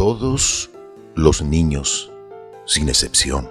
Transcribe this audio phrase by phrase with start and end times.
[0.00, 0.70] Todos
[1.14, 2.10] los niños,
[2.64, 3.50] sin excepción,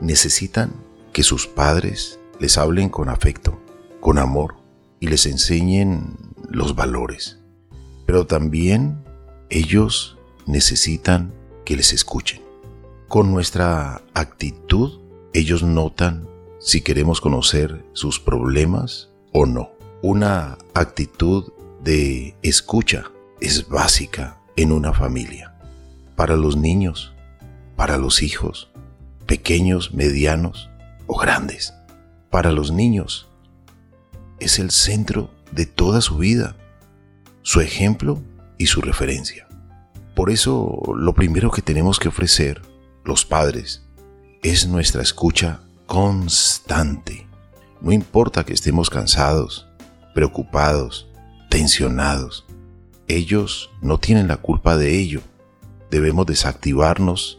[0.00, 0.72] necesitan
[1.12, 3.60] que sus padres les hablen con afecto,
[4.00, 4.54] con amor
[4.98, 6.16] y les enseñen
[6.48, 7.40] los valores.
[8.06, 9.04] Pero también
[9.50, 10.16] ellos
[10.46, 11.34] necesitan
[11.66, 12.40] que les escuchen.
[13.06, 15.02] Con nuestra actitud,
[15.34, 16.26] ellos notan
[16.60, 19.72] si queremos conocer sus problemas o no.
[20.00, 21.52] Una actitud
[21.84, 23.04] de escucha
[23.38, 25.49] es básica en una familia.
[26.20, 27.14] Para los niños,
[27.76, 28.70] para los hijos,
[29.24, 30.68] pequeños, medianos
[31.06, 31.72] o grandes.
[32.28, 33.26] Para los niños
[34.38, 36.56] es el centro de toda su vida,
[37.40, 38.20] su ejemplo
[38.58, 39.48] y su referencia.
[40.14, 42.60] Por eso lo primero que tenemos que ofrecer,
[43.02, 43.86] los padres,
[44.42, 47.26] es nuestra escucha constante.
[47.80, 49.68] No importa que estemos cansados,
[50.14, 51.08] preocupados,
[51.48, 52.44] tensionados.
[53.08, 55.22] Ellos no tienen la culpa de ello.
[55.90, 57.38] Debemos desactivarnos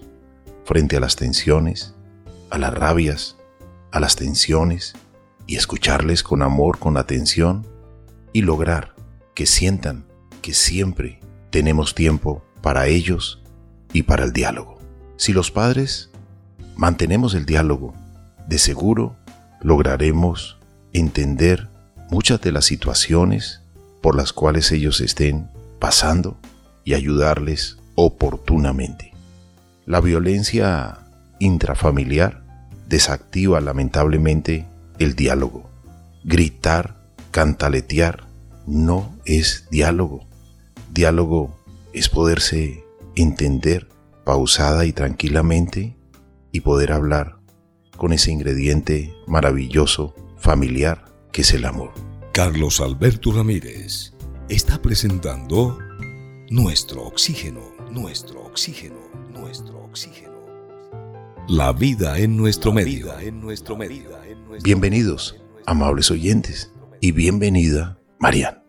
[0.66, 1.94] frente a las tensiones,
[2.50, 3.38] a las rabias,
[3.92, 4.94] a las tensiones
[5.48, 7.66] y escucharles con amor, con atención
[8.34, 8.96] y lograr
[9.34, 10.06] que sientan
[10.42, 13.42] que siempre tenemos tiempo para ellos
[13.94, 14.80] y para el diálogo.
[15.18, 16.10] Si los padres
[16.76, 17.94] mantenemos el diálogo,
[18.48, 19.16] de seguro
[19.62, 20.58] lograremos
[20.94, 21.70] entender
[22.10, 23.62] muchas de las situaciones
[24.02, 26.38] por las cuales ellos estén pasando
[26.84, 29.14] y ayudarles oportunamente.
[29.86, 31.00] La violencia
[31.40, 32.44] intrafamiliar
[32.88, 34.66] desactiva lamentablemente
[35.00, 35.70] el diálogo.
[36.24, 38.26] Gritar, cantaletear,
[38.68, 40.28] no es diálogo.
[40.94, 41.58] Diálogo
[41.94, 42.84] es poderse
[43.16, 43.88] entender
[44.24, 45.96] pausada y tranquilamente
[46.52, 47.38] y poder hablar
[47.98, 51.92] con ese ingrediente maravilloso, familiar, que es el amor.
[52.34, 54.14] Carlos Alberto Ramírez
[54.50, 55.78] está presentando
[56.50, 59.02] Nuestro Oxígeno, Nuestro Oxígeno,
[59.34, 60.32] Nuestro Oxígeno.
[61.50, 63.20] La vida en nuestro medio.
[63.20, 64.12] En nuestro medio.
[64.64, 65.36] Bienvenidos,
[65.66, 66.72] amables oyentes,
[67.02, 68.64] y bienvenida, Marian.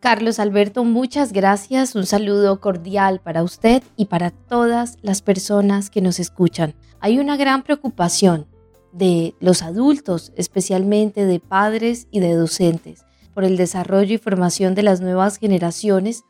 [0.00, 1.94] Carlos Alberto, muchas gracias.
[1.94, 6.74] Un saludo cordial para usted y para todas las personas que nos escuchan.
[6.98, 8.46] Hay una gran preocupación
[8.94, 13.04] de los adultos, especialmente de padres y de docentes,
[13.34, 16.24] por el desarrollo y formación de las nuevas generaciones,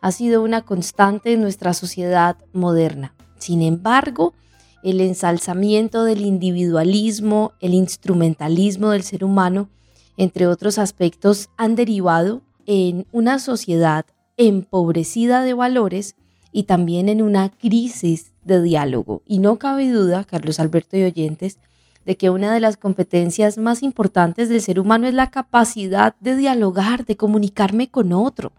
[0.00, 3.14] ha sido una constante en nuestra sociedad moderna.
[3.38, 4.34] Sin embargo,
[4.82, 9.68] el ensalzamiento del individualismo, el instrumentalismo del ser humano,
[10.16, 16.16] entre otros aspectos, han derivado en una sociedad empobrecida de valores
[16.52, 19.22] y también en una crisis de diálogo.
[19.26, 21.58] Y no cabe duda, Carlos Alberto y oyentes,
[22.04, 26.36] de que una de las competencias más importantes del ser humano es la capacidad de
[26.36, 28.52] dialogar, de comunicarme con otro.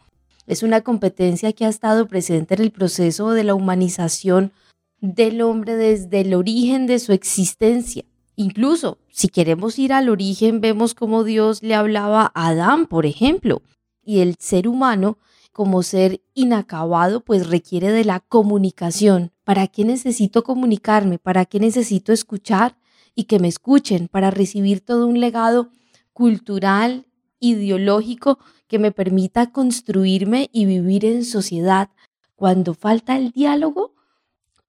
[0.49, 4.51] Es una competencia que ha estado presente en el proceso de la humanización
[4.99, 8.03] del hombre desde el origen de su existencia.
[8.35, 13.61] Incluso, si queremos ir al origen, vemos cómo Dios le hablaba a Adán, por ejemplo,
[14.03, 15.19] y el ser humano
[15.51, 19.31] como ser inacabado, pues requiere de la comunicación.
[19.43, 21.19] ¿Para qué necesito comunicarme?
[21.19, 22.75] ¿Para qué necesito escuchar?
[23.13, 25.69] Y que me escuchen para recibir todo un legado
[26.11, 27.05] cultural,
[27.39, 28.39] ideológico,
[28.69, 31.89] que me permita construirme y vivir en sociedad.
[32.35, 33.95] Cuando falta el diálogo,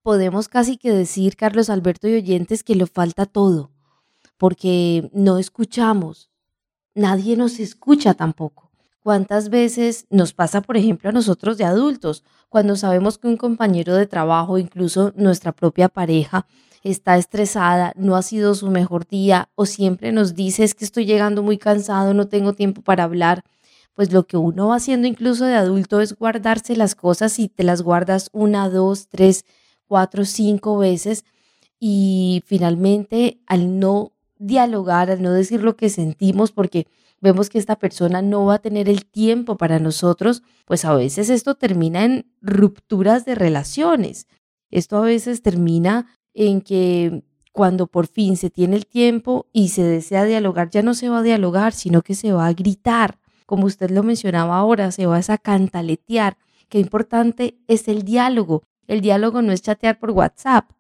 [0.03, 3.71] podemos casi que decir, Carlos Alberto y oyentes, que lo falta todo,
[4.39, 6.31] porque no escuchamos,
[6.95, 8.71] nadie nos escucha tampoco.
[9.03, 13.95] ¿Cuántas veces nos pasa, por ejemplo, a nosotros de adultos, cuando sabemos que un compañero
[13.95, 16.47] de trabajo, incluso nuestra propia pareja,
[16.83, 21.05] está estresada, no ha sido su mejor día o siempre nos dice es que estoy
[21.05, 23.43] llegando muy cansado, no tengo tiempo para hablar?
[23.95, 27.65] Pues lo que uno va haciendo incluso de adulto es guardarse las cosas y te
[27.65, 29.45] las guardas una, dos, tres,
[29.87, 31.25] cuatro, cinco veces
[31.79, 36.87] y finalmente al no dialogar, al no decir lo que sentimos, porque
[37.21, 41.29] vemos que esta persona no va a tener el tiempo para nosotros, pues a veces
[41.29, 44.27] esto termina en rupturas de relaciones.
[44.71, 49.83] Esto a veces termina en que cuando por fin se tiene el tiempo y se
[49.83, 53.19] desea dialogar, ya no se va a dialogar, sino que se va a gritar.
[53.51, 56.39] Como usted lo mencionaba ahora, se va a cantaletear.
[56.69, 58.63] Qué importante es el diálogo.
[58.87, 60.71] El diálogo no es chatear por WhatsApp.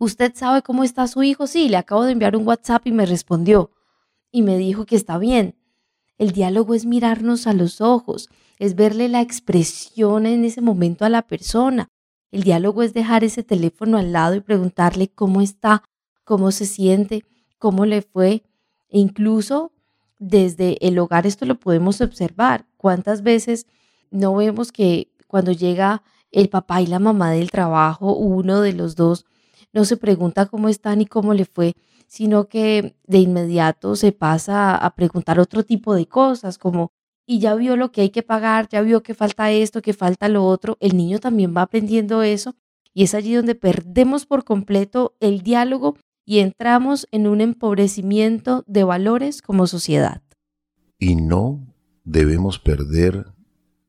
[0.00, 1.46] ¿Usted sabe cómo está su hijo?
[1.46, 3.70] Sí, le acabo de enviar un WhatsApp y me respondió
[4.32, 5.54] y me dijo que está bien.
[6.18, 11.08] El diálogo es mirarnos a los ojos, es verle la expresión en ese momento a
[11.08, 11.86] la persona.
[12.32, 15.84] El diálogo es dejar ese teléfono al lado y preguntarle cómo está,
[16.24, 17.22] cómo se siente,
[17.58, 18.42] cómo le fue.
[18.88, 19.70] E incluso
[20.18, 22.66] desde el hogar esto lo podemos observar.
[22.76, 23.66] ¿Cuántas veces
[24.10, 26.02] no vemos que cuando llega
[26.32, 29.26] el papá y la mamá del trabajo, uno de los dos,
[29.72, 31.74] no se pregunta cómo están y cómo le fue,
[32.06, 36.92] sino que de inmediato se pasa a preguntar otro tipo de cosas, como,
[37.26, 40.28] y ya vio lo que hay que pagar, ya vio que falta esto, que falta
[40.28, 42.54] lo otro, el niño también va aprendiendo eso
[42.94, 48.84] y es allí donde perdemos por completo el diálogo y entramos en un empobrecimiento de
[48.84, 50.22] valores como sociedad.
[50.98, 51.74] Y no
[52.04, 53.26] debemos perder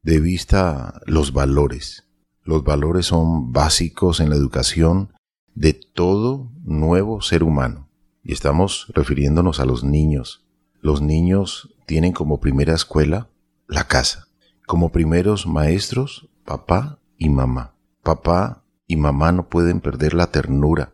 [0.04, 2.07] de vista los valores.
[2.44, 5.13] Los valores son básicos en la educación
[5.56, 7.89] de todo nuevo ser humano.
[8.24, 10.45] Y estamos refiriéndonos a los niños.
[10.80, 13.30] Los niños tienen como primera escuela
[13.68, 14.28] la casa.
[14.68, 17.75] Como primeros maestros, papá y mamá.
[18.04, 20.94] Papá y mamá no pueden perder la ternura,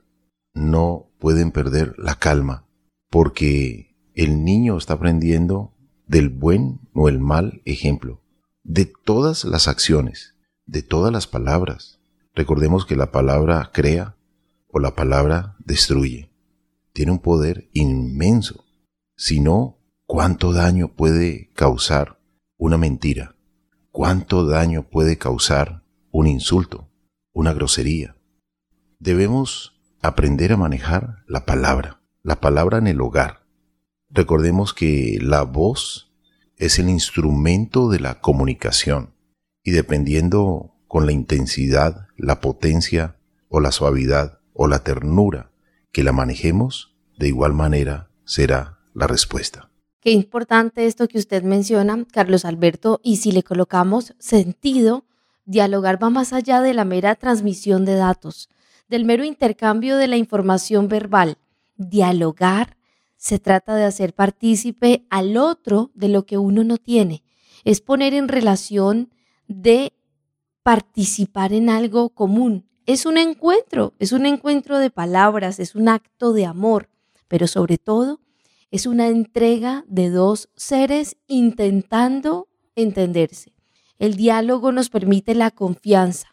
[0.54, 2.68] no pueden perder la calma,
[3.10, 5.74] porque el niño está aprendiendo
[6.06, 8.22] del buen o el mal ejemplo,
[8.62, 10.36] de todas las acciones,
[10.66, 12.02] de todas las palabras.
[12.36, 14.18] Recordemos que la palabra crea
[14.68, 16.30] o la palabra destruye.
[16.92, 18.66] Tiene un poder inmenso.
[19.16, 22.20] Si no, ¿cuánto daño puede causar
[22.58, 23.38] una mentira?
[23.92, 26.90] ¿Cuánto daño puede causar un insulto?
[27.34, 28.16] una grosería.
[29.00, 29.73] Debemos
[30.04, 33.46] aprender a manejar la palabra, la palabra en el hogar.
[34.10, 36.14] Recordemos que la voz
[36.58, 39.16] es el instrumento de la comunicación
[39.64, 43.18] y dependiendo con la intensidad, la potencia
[43.48, 45.52] o la suavidad o la ternura
[45.92, 49.72] que la manejemos, de igual manera será la respuesta.
[50.02, 55.06] Qué importante esto que usted menciona, Carlos Alberto, y si le colocamos sentido,
[55.46, 58.50] Dialogar va más allá de la mera transmisión de datos,
[58.94, 61.40] del mero intercambio de la información verbal.
[61.78, 62.78] Dialogar
[63.18, 67.24] se trata de hacer partícipe al otro de lo que uno no tiene.
[67.64, 69.12] Es poner en relación
[69.48, 69.94] de
[70.62, 72.70] participar en algo común.
[72.86, 76.88] Es un encuentro, es un encuentro de palabras, es un acto de amor,
[77.28, 78.22] pero sobre todo
[78.70, 83.56] es una entrega de dos seres intentando entenderse.
[83.98, 86.33] El diálogo nos permite la confianza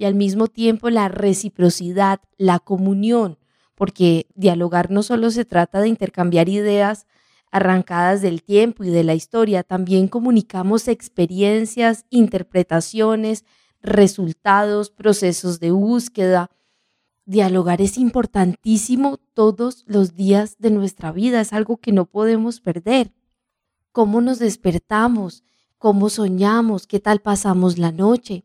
[0.00, 3.38] y al mismo tiempo la reciprocidad, la comunión,
[3.74, 7.06] porque dialogar no solo se trata de intercambiar ideas
[7.50, 13.44] arrancadas del tiempo y de la historia, también comunicamos experiencias, interpretaciones,
[13.82, 16.50] resultados, procesos de búsqueda.
[17.26, 23.12] Dialogar es importantísimo todos los días de nuestra vida, es algo que no podemos perder.
[23.92, 25.44] ¿Cómo nos despertamos?
[25.80, 28.44] cómo soñamos, qué tal pasamos la noche,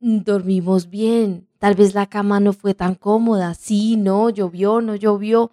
[0.00, 5.52] dormimos bien, tal vez la cama no fue tan cómoda, sí, no, llovió, no llovió.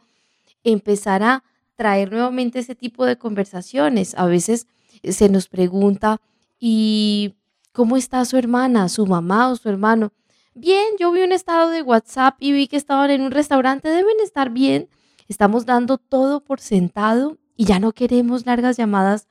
[0.64, 1.44] Empezar a
[1.76, 4.16] traer nuevamente ese tipo de conversaciones.
[4.16, 4.68] A veces
[5.04, 6.22] se nos pregunta,
[6.60, 7.36] ¿y
[7.72, 10.12] cómo está su hermana, su mamá o su hermano?
[10.54, 14.16] Bien, yo vi un estado de WhatsApp y vi que estaban en un restaurante, deben
[14.24, 14.90] estar bien.
[15.28, 19.28] Estamos dando todo por sentado y ya no queremos largas llamadas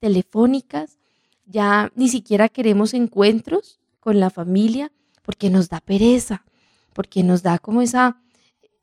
[0.00, 0.98] telefónicas
[1.46, 4.92] ya ni siquiera queremos encuentros con la familia
[5.24, 6.44] porque nos da pereza,
[6.92, 8.22] porque nos da como esa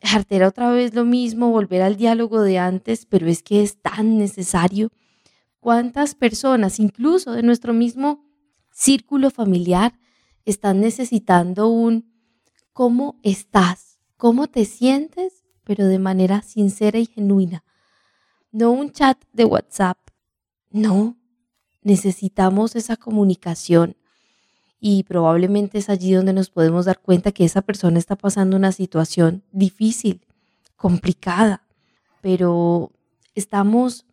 [0.01, 4.17] jartera otra vez lo mismo, volver al diálogo de antes, pero es que es tan
[4.17, 4.91] necesario.
[5.61, 8.25] ¿Cuántas personas, incluso de nuestro mismo
[8.69, 9.97] círculo familiar,
[10.43, 12.11] están necesitando un
[12.73, 17.63] cómo estás, cómo te sientes, pero de manera sincera y genuina?
[18.51, 19.99] No un chat de WhatsApp,
[20.69, 21.15] no,
[21.81, 23.95] necesitamos esa comunicación
[24.85, 28.73] y probablemente es allí donde nos podemos dar cuenta que esa persona está pasando una
[28.73, 30.19] situación difícil,
[30.75, 31.63] complicada,
[32.19, 32.91] pero
[33.33, 34.05] estamos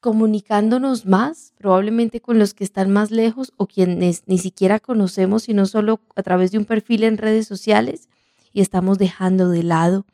[0.00, 5.64] comunicándonos más, probablemente con los que están más lejos o quienes ni siquiera conocemos, sino
[5.66, 8.08] solo a través de un perfil en redes sociales
[8.52, 10.06] y estamos dejando de lado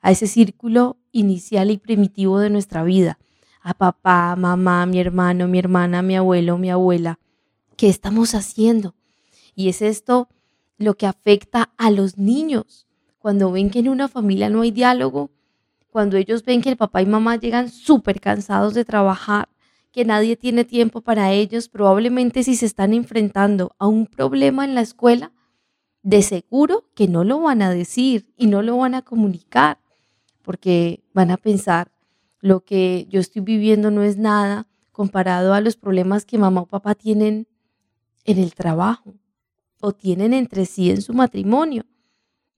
[0.00, 3.18] a ese círculo inicial y primitivo de nuestra vida
[3.62, 7.18] a papá, mamá, mi hermano, mi hermana, mi abuelo, mi abuela.
[7.76, 8.94] ¿Qué estamos haciendo?
[9.54, 10.28] Y es esto
[10.78, 12.86] lo que afecta a los niños.
[13.18, 15.30] Cuando ven que en una familia no hay diálogo,
[15.90, 19.48] cuando ellos ven que el papá y mamá llegan súper cansados de trabajar,
[19.92, 24.74] que nadie tiene tiempo para ellos, probablemente si se están enfrentando a un problema en
[24.74, 25.32] la escuela,
[26.02, 29.78] de seguro que no lo van a decir y no lo van a comunicar,
[30.42, 31.92] porque van a pensar,
[32.40, 36.66] lo que yo estoy viviendo no es nada comparado a los problemas que mamá o
[36.66, 37.48] papá tienen
[38.24, 39.14] en el trabajo
[39.80, 41.84] o tienen entre sí en su matrimonio.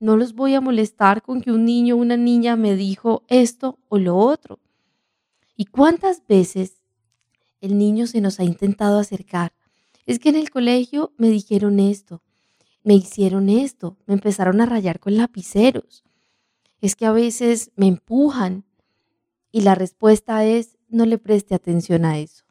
[0.00, 3.78] No los voy a molestar con que un niño o una niña me dijo esto
[3.88, 4.58] o lo otro.
[5.56, 6.82] ¿Y cuántas veces
[7.60, 9.52] el niño se nos ha intentado acercar?
[10.06, 12.20] Es que en el colegio me dijeron esto.
[12.84, 16.02] me hicieron esto, me empezaron a rayar con lapiceros.
[16.80, 18.64] Es que a veces me empujan
[19.52, 22.42] y la respuesta es no le preste atención a eso.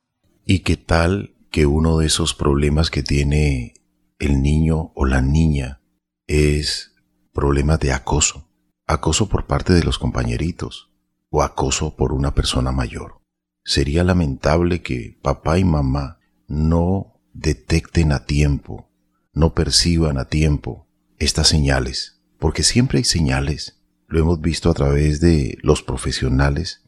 [0.46, 3.74] ¿Y qué tal que uno de esos problemas que tiene
[4.22, 5.82] el niño o la niña
[6.28, 6.94] es
[7.34, 8.48] problemas de acoso?
[8.86, 10.94] Acoso por parte de los compañeritos
[11.30, 13.20] o acoso por una persona mayor.
[13.64, 18.92] Sería lamentable que papá y mamá no detecten a tiempo,
[19.34, 20.88] no perciban a tiempo
[21.18, 23.82] estas señales, porque siempre hay señales.
[24.08, 26.84] Lo hemos visto a través de los profesionales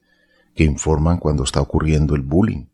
[0.54, 2.68] que informan cuando está ocurriendo el bullying.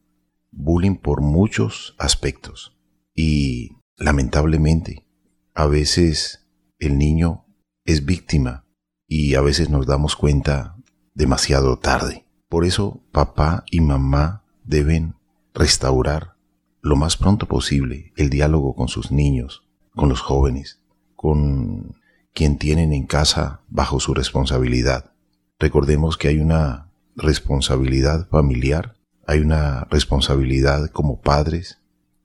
[0.52, 2.76] Bullying por muchos aspectos.
[3.14, 5.06] Y lamentablemente,
[5.54, 6.48] a veces
[6.80, 7.46] el niño
[7.86, 8.66] es víctima
[9.08, 10.78] y a veces nos damos cuenta
[11.14, 12.26] demasiado tarde.
[12.48, 15.16] Por eso papá y mamá deben
[15.54, 16.36] restaurar
[16.82, 19.64] lo más pronto posible el diálogo con sus niños,
[19.94, 20.82] con los jóvenes,
[21.16, 21.96] con
[22.34, 25.12] quien tienen en casa bajo su responsabilidad.
[25.60, 28.96] Recordemos que hay una responsabilidad familiar,
[29.28, 31.79] hay una responsabilidad como padres,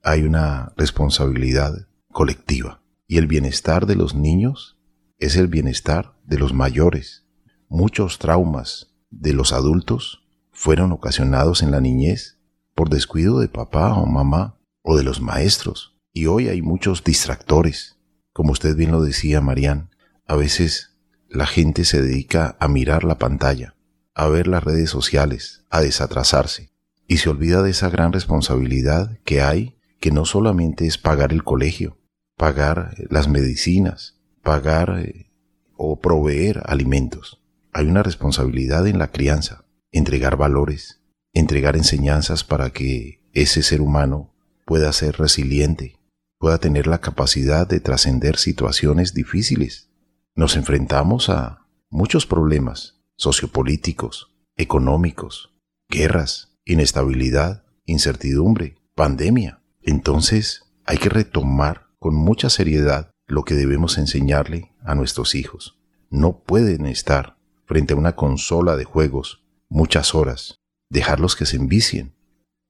[0.05, 2.81] hay una responsabilidad colectiva.
[3.07, 4.77] Y el bienestar de los niños
[5.17, 7.25] es el bienestar de los mayores.
[7.69, 12.39] Muchos traumas de los adultos fueron ocasionados en la niñez
[12.75, 15.97] por descuido de papá o mamá o de los maestros.
[16.13, 17.97] Y hoy hay muchos distractores.
[18.31, 19.89] Como usted bien lo decía, Marían,
[20.27, 20.97] a veces
[21.29, 23.75] la gente se dedica a mirar la pantalla,
[24.13, 26.71] a ver las redes sociales, a desatrasarse,
[27.07, 31.43] y se olvida de esa gran responsabilidad que hay, que no solamente es pagar el
[31.43, 31.97] colegio,
[32.37, 35.31] pagar las medicinas, pagar eh,
[35.75, 37.41] o proveer alimentos.
[37.73, 41.01] Hay una responsabilidad en la crianza, entregar valores,
[41.33, 44.33] entregar enseñanzas para que ese ser humano
[44.65, 45.99] pueda ser resiliente,
[46.39, 49.89] pueda tener la capacidad de trascender situaciones difíciles.
[50.35, 55.53] Nos enfrentamos a muchos problemas sociopolíticos, económicos,
[55.89, 59.61] guerras, inestabilidad, incertidumbre, pandemia.
[59.85, 65.79] Entonces hay que retomar con mucha seriedad lo que debemos enseñarle a nuestros hijos.
[66.09, 72.15] No pueden estar frente a una consola de juegos muchas horas, dejarlos que se envicien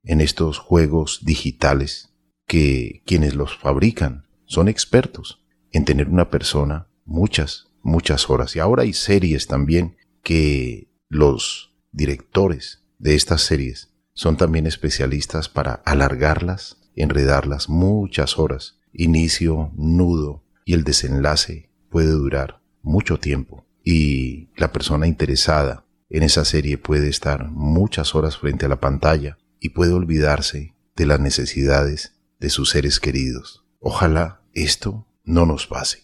[0.03, 2.13] en estos juegos digitales
[2.47, 8.55] que quienes los fabrican son expertos en tener una persona muchas, muchas horas.
[8.55, 15.73] Y ahora hay series también que los directores de estas series son también especialistas para
[15.85, 18.79] alargarlas, enredarlas muchas horas.
[18.93, 23.65] Inicio, nudo y el desenlace puede durar mucho tiempo.
[23.83, 29.37] Y la persona interesada en esa serie puede estar muchas horas frente a la pantalla
[29.59, 33.65] y puede olvidarse de las necesidades de sus seres queridos.
[33.79, 36.03] Ojalá esto no nos pase.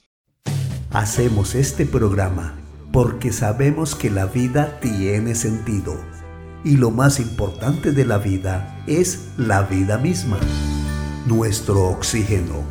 [0.92, 2.60] Hacemos este programa
[2.92, 5.98] porque sabemos que la vida tiene sentido
[6.64, 10.40] y lo más importante de la vida es la vida misma.
[11.28, 12.64] Nuestro oxígeno,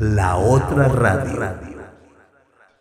[0.00, 1.78] la otra radio.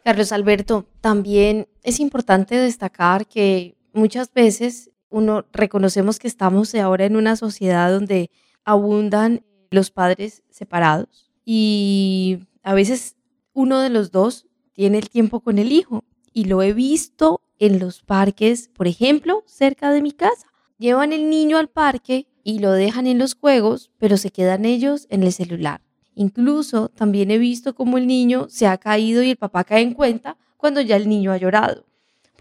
[0.04, 7.16] Carlos Alberto, también es importante destacar que muchas veces uno reconocemos que estamos ahora en
[7.16, 8.32] una sociedad donde
[8.66, 13.16] abundan los padres separados y a veces
[13.54, 17.78] uno de los dos tiene el tiempo con el hijo y lo he visto en
[17.78, 20.48] los parques, por ejemplo, cerca de mi casa.
[20.80, 25.07] Llevan el niño al parque y lo dejan en los juegos, pero se quedan ellos
[25.10, 25.81] en el celular.
[26.15, 29.93] Incluso también he visto cómo el niño se ha caído y el papá cae en
[29.93, 31.86] cuenta cuando ya el niño ha llorado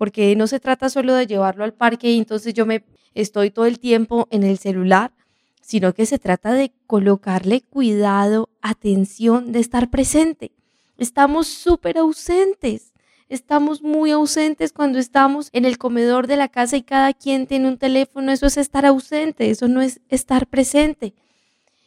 [0.00, 3.66] porque no se trata solo de llevarlo al parque y entonces yo me estoy todo
[3.66, 5.12] el tiempo en el celular,
[5.60, 10.52] sino que se trata de colocarle cuidado, atención, de estar presente.
[10.96, 12.89] Estamos súper ausentes.
[13.30, 17.66] Estamos muy ausentes cuando estamos en el comedor de la casa y cada quien tiene
[17.68, 18.30] un teléfono.
[18.30, 21.14] Eso es estar ausente, eso no es estar presente.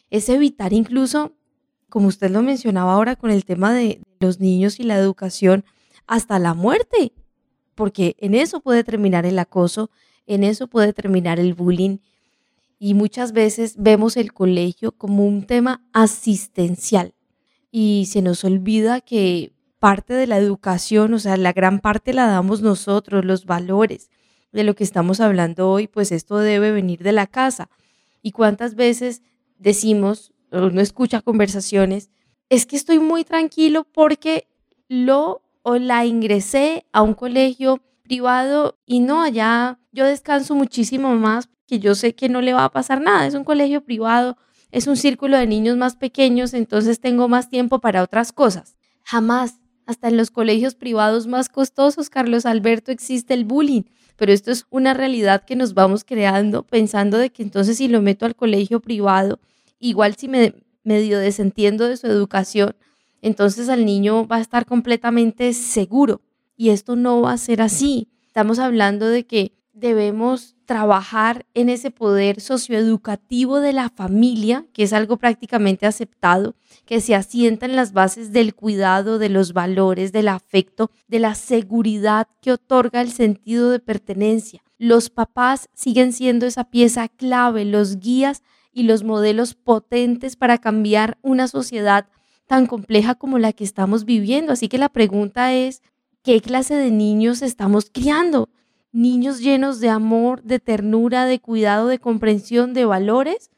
[0.10, 1.34] Es evitar incluso,
[1.88, 5.64] como usted lo mencionaba ahora con el tema de los niños y la educación,
[6.08, 7.14] hasta la muerte
[7.76, 9.90] porque en eso puede terminar el acoso,
[10.26, 11.98] en eso puede terminar el bullying.
[12.80, 17.14] Y muchas veces vemos el colegio como un tema asistencial
[17.72, 19.53] y se nos olvida que
[19.84, 24.10] parte de la educación, o sea, la gran parte la damos nosotros, los valores
[24.54, 27.70] de lo que estamos hablando hoy, pues esto debe venir de la casa.
[28.22, 29.24] ¿Y cuántas veces
[29.58, 32.12] decimos, uno escucha conversaciones,
[32.48, 34.48] es que estoy muy tranquilo porque
[34.88, 41.50] lo o la ingresé a un colegio privado y no, allá yo descanso muchísimo más
[41.68, 43.28] que yo sé que no le va a pasar nada.
[43.28, 44.38] Es un colegio privado,
[44.72, 48.78] es un círculo de niños más pequeños, entonces tengo más tiempo para otras cosas.
[49.04, 49.60] Jamás.
[49.86, 53.84] Hasta en los colegios privados más costosos, Carlos Alberto, existe el bullying.
[54.16, 58.02] Pero esto es una realidad que nos vamos creando pensando de que entonces si lo
[58.02, 59.40] meto al colegio privado,
[59.80, 62.75] igual si me medio desentiendo de su educación,
[63.22, 66.22] entonces el niño va a estar completamente seguro.
[66.56, 68.10] Y esto no va a ser así.
[68.28, 74.93] Estamos hablando de que debemos trabajar en ese poder socioeducativo de la familia, que es
[74.93, 76.55] algo prácticamente aceptado,
[76.86, 81.36] que se asienta en las bases del cuidado, de los valores, del afecto, de la
[81.36, 84.63] seguridad que otorga el sentido de pertenencia.
[84.77, 91.17] Los papás siguen siendo esa pieza clave, los guías y los modelos potentes para cambiar
[91.22, 92.08] una sociedad
[92.48, 94.53] tan compleja como la que estamos viviendo.
[94.53, 95.82] Así que la pregunta es,
[96.24, 98.50] ¿qué clase de niños estamos criando?
[98.94, 103.50] Niños llenos de amor, de ternura, de cuidado, de comprensión, de valores,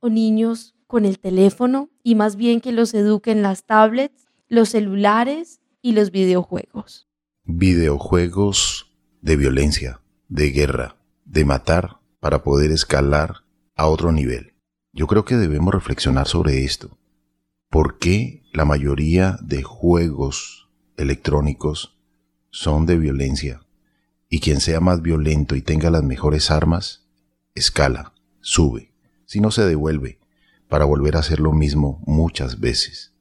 [0.00, 5.60] o niños con el teléfono y más bien que los eduquen las tablets, los celulares
[5.80, 7.08] y los videojuegos.
[7.44, 8.92] Videojuegos
[9.22, 13.44] de violencia, de guerra, de matar para poder escalar
[13.76, 14.54] a otro nivel.
[14.92, 16.98] Yo creo que debemos reflexionar sobre esto.
[17.68, 21.96] ¿Por qué la mayoría de juegos electrónicos
[22.50, 23.62] son de violencia?
[24.32, 27.04] Y quien sea más violento y tenga las mejores armas,
[27.54, 28.94] escala, sube,
[29.26, 30.20] si no se devuelve,
[30.68, 33.12] para volver a hacer lo mismo muchas veces.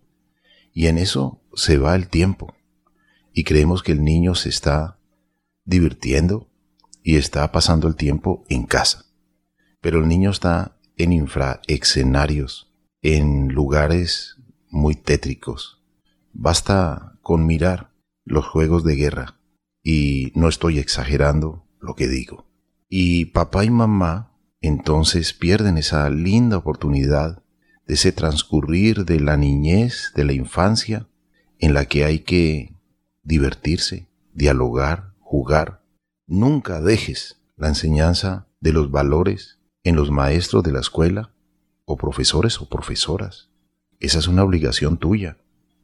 [0.72, 2.54] Y en eso se va el tiempo,
[3.34, 5.00] y creemos que el niño se está
[5.66, 6.48] divirtiendo
[7.04, 9.06] y está pasando el tiempo en casa.
[9.82, 14.36] Pero el niño está en infraescenarios, en lugares
[14.70, 15.82] muy tétricos.
[16.34, 17.92] Basta con mirar
[18.25, 19.38] los juegos de guerra
[19.84, 22.48] y no estoy exagerando lo que digo.
[22.90, 27.44] Y papá y mamá entonces pierden esa linda oportunidad
[27.88, 31.08] de ese transcurrir de la niñez, de la infancia,
[31.60, 32.76] en la que hay que
[33.24, 35.84] divertirse, dialogar, jugar.
[36.28, 41.34] Nunca dejes la enseñanza de los valores en los maestros de la escuela
[41.86, 43.50] o profesores o profesoras.
[44.00, 45.38] Esa es una obligación tuya,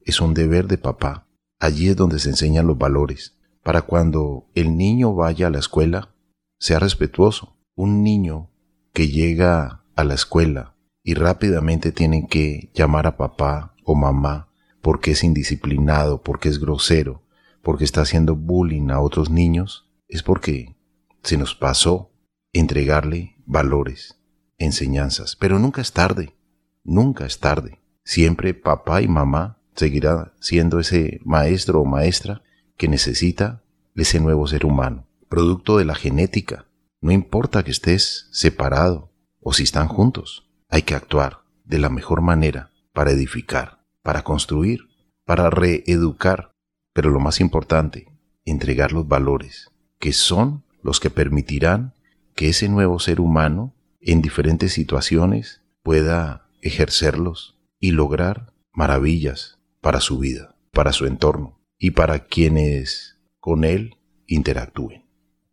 [0.06, 1.28] es un deber de papá.
[1.60, 6.14] Allí es donde se enseñan los valores para cuando el niño vaya a la escuela,
[6.60, 7.58] sea respetuoso.
[7.74, 8.52] Un niño
[8.94, 14.52] que llega a la escuela y rápidamente tiene que llamar a papá o mamá
[14.84, 17.24] porque es indisciplinado, porque es grosero,
[17.64, 20.76] porque está haciendo bullying a otros niños, es porque
[21.24, 22.12] se nos pasó
[22.54, 24.22] entregarle valores,
[24.60, 25.36] enseñanzas.
[25.36, 26.36] Pero nunca es tarde,
[26.84, 27.82] nunca es tarde.
[28.04, 32.44] Siempre papá y mamá seguirá siendo ese maestro o maestra
[32.78, 33.64] que necesita
[33.96, 36.66] ese nuevo ser humano, producto de la genética.
[37.02, 42.22] No importa que estés separado o si están juntos, hay que actuar de la mejor
[42.22, 44.90] manera para edificar, para construir,
[45.26, 46.52] para reeducar,
[46.94, 48.12] pero lo más importante,
[48.44, 51.94] entregar los valores, que son los que permitirán
[52.36, 60.20] que ese nuevo ser humano en diferentes situaciones pueda ejercerlos y lograr maravillas para su
[60.20, 63.96] vida, para su entorno y para quienes con él
[64.26, 65.06] interactúen.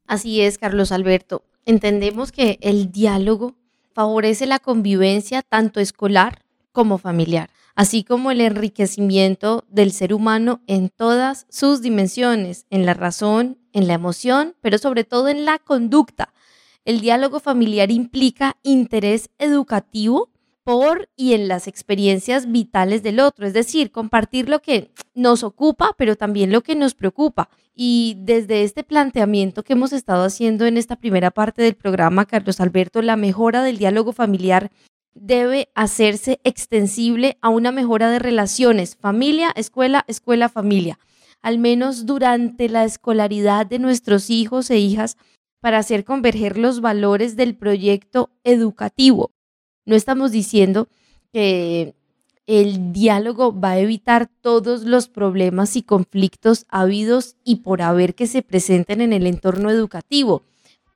[0.07, 1.45] Así es, Carlos Alberto.
[1.67, 3.55] Entendemos que el diálogo
[3.93, 6.41] favorece la convivencia tanto escolar
[6.73, 12.95] como familiar, así como el enriquecimiento del ser humano en todas sus dimensiones, en la
[12.95, 16.33] razón, en la emoción, pero sobre todo en la conducta.
[16.87, 20.31] El diálogo familiar implica interés educativo
[20.65, 25.95] por y en las experiencias vitales del otro, es decir, compartir lo que nos ocupa,
[25.97, 27.49] pero también lo que nos preocupa.
[27.75, 32.61] Y desde este planteamiento que hemos estado haciendo en esta primera parte del programa, Carlos
[32.61, 34.71] Alberto, la mejora del diálogo familiar
[35.15, 40.99] debe hacerse extensible a una mejora de relaciones, familia, escuela, escuela, familia,
[41.43, 45.17] al menos durante la escolaridad de nuestros hijos e hijas
[45.61, 49.33] para hacer converger los valores del proyecto educativo
[49.85, 50.89] no estamos diciendo
[51.33, 51.95] que
[52.47, 58.27] el diálogo va a evitar todos los problemas y conflictos habidos y por haber que
[58.27, 60.43] se presenten en el entorno educativo,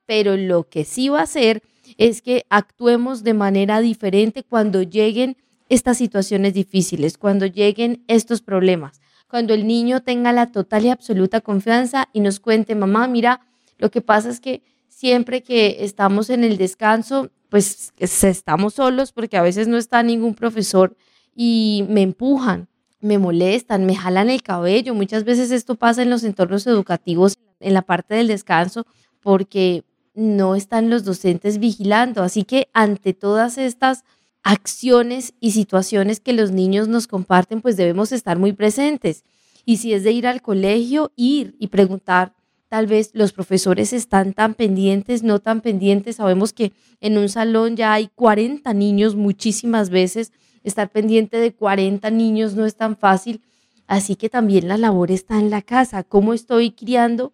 [0.05, 1.63] pero lo que sí va a hacer
[1.97, 5.37] es que actuemos de manera diferente cuando lleguen
[5.69, 11.41] estas situaciones difíciles, cuando lleguen estos problemas, cuando el niño tenga la total y absoluta
[11.41, 13.41] confianza y nos cuente, mamá, mira,
[13.77, 14.61] lo que pasa es que
[14.97, 20.33] siempre que estamos en el descanso, pues estamos solos porque a veces no está ningún
[20.33, 20.97] profesor
[21.35, 22.67] y me empujan,
[22.99, 24.95] me molestan, me jalan el cabello.
[24.95, 28.87] Muchas veces esto pasa en los entornos educativos, en la parte del descanso,
[29.21, 29.83] porque
[30.15, 32.23] no están los docentes vigilando.
[32.23, 34.03] Así que ante todas estas
[34.41, 39.23] acciones y situaciones que los niños nos comparten, pues debemos estar muy presentes.
[39.63, 42.33] Y si es de ir al colegio, ir y preguntar.
[42.69, 46.17] Tal vez los profesores están tan pendientes, no tan pendientes.
[46.17, 50.33] Sabemos que en un salón ya hay 40 niños muchísimas veces.
[50.63, 53.41] Estar pendiente de 40 niños no es tan fácil.
[53.87, 56.03] Así que también la labor está en la casa.
[56.03, 57.31] ¿Cómo estoy criando,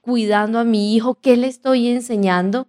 [0.00, 1.16] cuidando a mi hijo?
[1.16, 2.68] ¿Qué le estoy enseñando?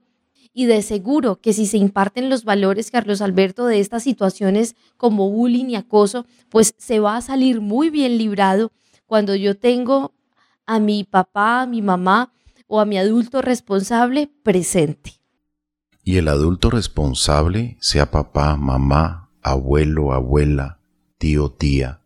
[0.51, 5.29] Y de seguro que si se imparten los valores, Carlos Alberto, de estas situaciones como
[5.29, 8.71] bullying y acoso, pues se va a salir muy bien librado
[9.05, 10.11] cuando yo tengo
[10.69, 12.31] a mi papá, a mi mamá
[12.67, 15.13] o a mi adulto responsable presente.
[16.03, 20.79] Y el adulto responsable, sea papá, mamá, abuelo, abuela,
[21.17, 22.01] tío, tía,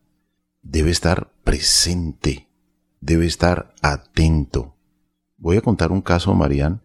[0.62, 2.48] debe estar presente,
[3.02, 4.78] debe estar atento.
[5.36, 6.84] Voy a contar un caso, Marían,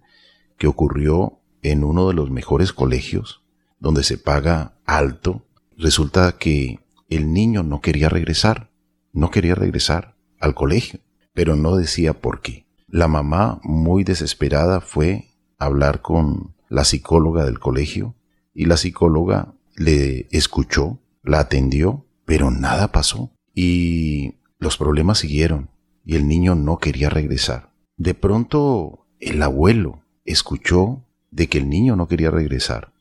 [0.56, 3.44] que ocurrió en uno de los mejores colegios,
[3.78, 5.46] donde se paga alto.
[5.76, 8.72] Resulta que el niño no quería regresar,
[9.12, 10.98] no quería regresar al colegio,
[11.38, 12.66] pero no decía por qué.
[12.88, 15.28] La mamá, muy desesperada, fue
[15.60, 18.16] a hablar con la psicóloga del colegio
[18.54, 23.30] y la psicóloga le escuchó, la atendió, pero nada pasó.
[23.54, 25.70] Y los problemas siguieron
[26.04, 27.70] y el niño no quería regresar.
[27.96, 32.92] De pronto el abuelo escuchó de que el niño no quería regresar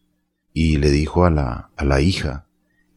[0.53, 2.45] y le dijo a la, a la hija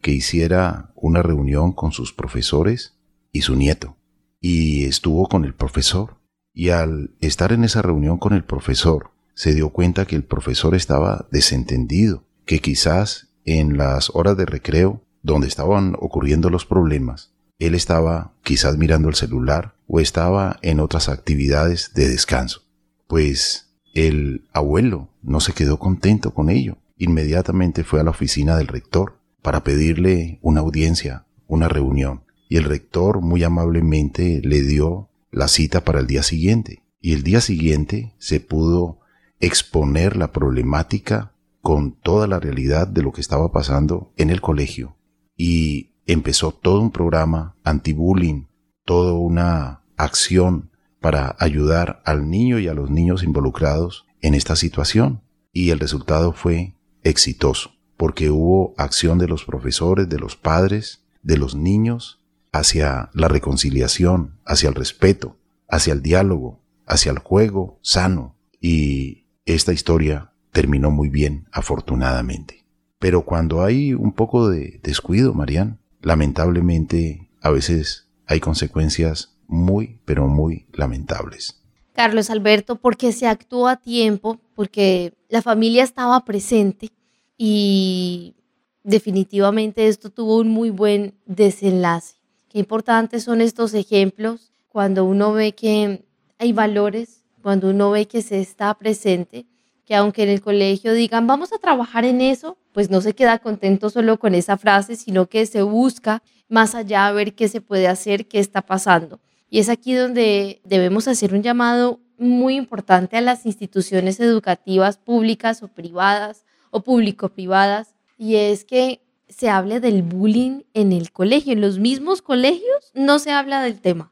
[0.01, 2.95] que hiciera una reunión con sus profesores
[3.31, 3.97] y su nieto.
[4.41, 6.17] Y estuvo con el profesor.
[6.53, 10.75] Y al estar en esa reunión con el profesor, se dio cuenta que el profesor
[10.75, 17.75] estaba desentendido, que quizás en las horas de recreo, donde estaban ocurriendo los problemas, él
[17.75, 22.63] estaba quizás mirando el celular o estaba en otras actividades de descanso.
[23.07, 26.77] Pues el abuelo no se quedó contento con ello.
[26.97, 32.23] Inmediatamente fue a la oficina del rector para pedirle una audiencia, una reunión.
[32.51, 36.83] Y el rector muy amablemente le dio la cita para el día siguiente.
[36.99, 38.99] Y el día siguiente se pudo
[39.39, 44.97] exponer la problemática con toda la realidad de lo que estaba pasando en el colegio.
[45.37, 48.47] Y empezó todo un programa anti-bullying,
[48.83, 55.21] toda una acción para ayudar al niño y a los niños involucrados en esta situación.
[55.53, 61.37] Y el resultado fue exitoso, porque hubo acción de los profesores, de los padres, de
[61.37, 62.20] los niños,
[62.51, 65.37] hacia la reconciliación, hacia el respeto,
[65.69, 68.35] hacia el diálogo, hacia el juego sano.
[68.59, 72.65] Y esta historia terminó muy bien, afortunadamente.
[72.99, 80.27] Pero cuando hay un poco de descuido, Marian, lamentablemente a veces hay consecuencias muy, pero
[80.27, 81.61] muy lamentables.
[81.93, 86.89] Carlos Alberto, porque se actuó a tiempo, porque la familia estaba presente
[87.37, 88.35] y
[88.83, 92.20] definitivamente esto tuvo un muy buen desenlace.
[92.51, 96.03] Qué importantes son estos ejemplos cuando uno ve que
[96.37, 99.45] hay valores, cuando uno ve que se está presente,
[99.85, 103.39] que aunque en el colegio digan, vamos a trabajar en eso, pues no se queda
[103.39, 107.61] contento solo con esa frase, sino que se busca más allá a ver qué se
[107.61, 109.21] puede hacer, qué está pasando.
[109.49, 115.63] Y es aquí donde debemos hacer un llamado muy importante a las instituciones educativas públicas
[115.63, 118.99] o privadas o público-privadas, y es que
[119.31, 121.53] se hable del bullying en el colegio.
[121.53, 124.11] En los mismos colegios no se habla del tema.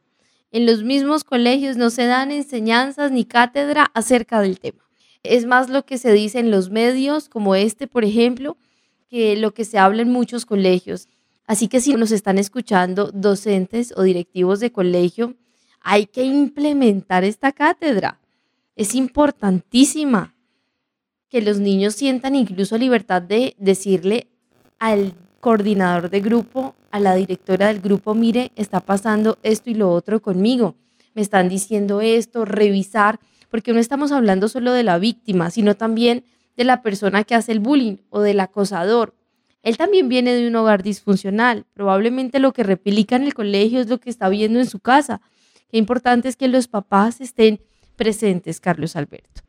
[0.52, 4.84] En los mismos colegios no se dan enseñanzas ni cátedra acerca del tema.
[5.22, 8.58] Es más lo que se dice en los medios, como este, por ejemplo,
[9.10, 11.08] que lo que se habla en muchos colegios.
[11.46, 15.36] Así que si nos están escuchando docentes o directivos de colegio,
[15.82, 18.20] hay que implementar esta cátedra.
[18.76, 20.36] Es importantísima
[21.28, 24.28] que los niños sientan incluso libertad de decirle
[24.80, 29.92] al coordinador de grupo, a la directora del grupo, mire, está pasando esto y lo
[29.92, 30.76] otro conmigo.
[31.14, 36.24] Me están diciendo esto, revisar porque no estamos hablando solo de la víctima, sino también
[36.56, 39.16] de la persona que hace el bullying o del acosador.
[39.64, 41.66] Él también viene de un hogar disfuncional.
[41.74, 45.22] Probablemente lo que replica en el colegio es lo que está viendo en su casa.
[45.70, 47.62] Qué importante es que los papás estén
[47.96, 49.42] presentes, Carlos Alberto.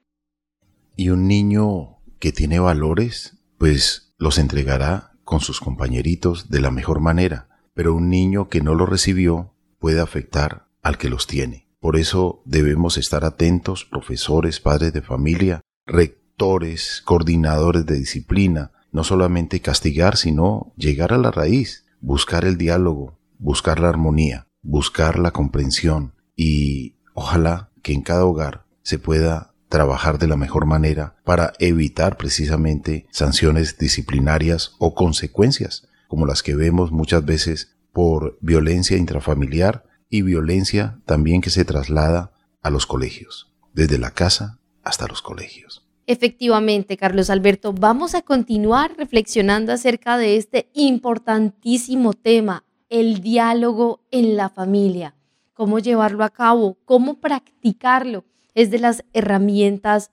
[0.96, 6.98] Y un niño que tiene valores, pues los entregará con sus compañeritos de la mejor
[6.98, 7.46] manera.
[7.72, 11.68] Pero un niño que no lo recibió puede afectar al que los tiene.
[11.78, 19.60] Por eso debemos estar atentos, profesores, padres de familia, rectores, coordinadores de disciplina, no solamente
[19.60, 26.12] castigar, sino llegar a la raíz, buscar el diálogo, buscar la armonía, buscar la comprensión
[26.34, 32.18] y ojalá que en cada hogar se pueda trabajar de la mejor manera para evitar
[32.18, 40.22] precisamente sanciones disciplinarias o consecuencias como las que vemos muchas veces por violencia intrafamiliar y
[40.22, 45.86] violencia también que se traslada a los colegios, desde la casa hasta los colegios.
[46.06, 54.36] Efectivamente, Carlos Alberto, vamos a continuar reflexionando acerca de este importantísimo tema, el diálogo en
[54.36, 55.14] la familia,
[55.54, 58.24] cómo llevarlo a cabo, cómo practicarlo.
[58.54, 60.10] Es de las herramientas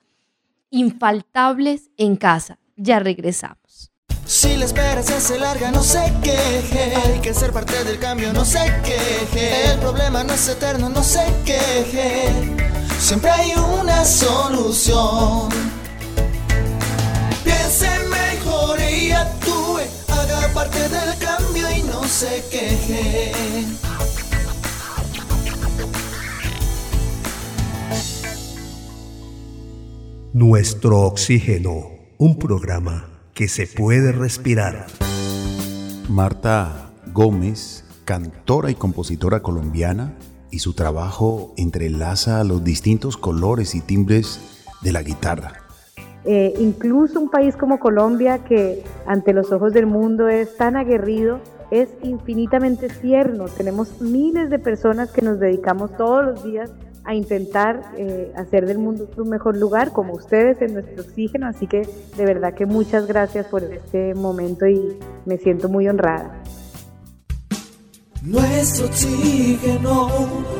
[0.69, 2.59] infaltables en casa.
[2.75, 3.91] Ya regresamos.
[4.25, 6.95] Si la espera se hace larga, no se queje.
[6.95, 9.71] Hay que ser parte del cambio, no se queje.
[9.71, 12.29] El problema no es eterno, no se queje.
[12.99, 15.47] Siempre hay una solución.
[17.43, 19.79] Piense mejor y actúe.
[20.09, 23.31] Haga parte del cambio y no se queje.
[30.39, 34.85] Nuestro oxígeno, un programa que se puede respirar.
[36.09, 40.13] Marta Gómez, cantora y compositora colombiana,
[40.51, 45.53] y su trabajo entrelaza los distintos colores y timbres de la guitarra.
[46.23, 51.39] Eh, incluso un país como Colombia, que ante los ojos del mundo es tan aguerrido,
[51.71, 53.45] es infinitamente tierno.
[53.45, 56.69] Tenemos miles de personas que nos dedicamos todos los días
[57.07, 61.47] a intentar eh, hacer del mundo un mejor lugar, como ustedes en nuestro oxígeno.
[61.47, 66.43] Así que de verdad que muchas gracias por este momento y me siento muy honrada.
[68.23, 70.09] Nuestro oxígeno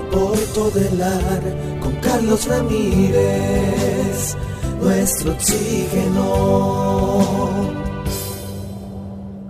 [0.10, 1.43] por todo el ar
[1.81, 4.38] con Carlos Ramírez.
[4.81, 6.23] Nuestro oxígeno.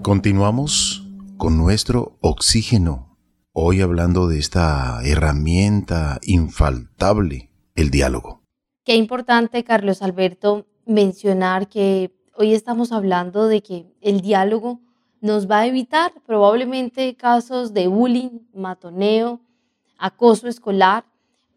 [0.01, 1.07] Continuamos
[1.37, 3.16] con nuestro oxígeno
[3.59, 8.43] Hoy hablando de esta herramienta infaltable, el diálogo.
[8.85, 14.79] Qué importante, Carlos Alberto, mencionar que hoy estamos hablando de que el diálogo
[15.21, 19.41] nos va a evitar probablemente casos de bullying, matoneo,
[19.97, 21.05] acoso escolar,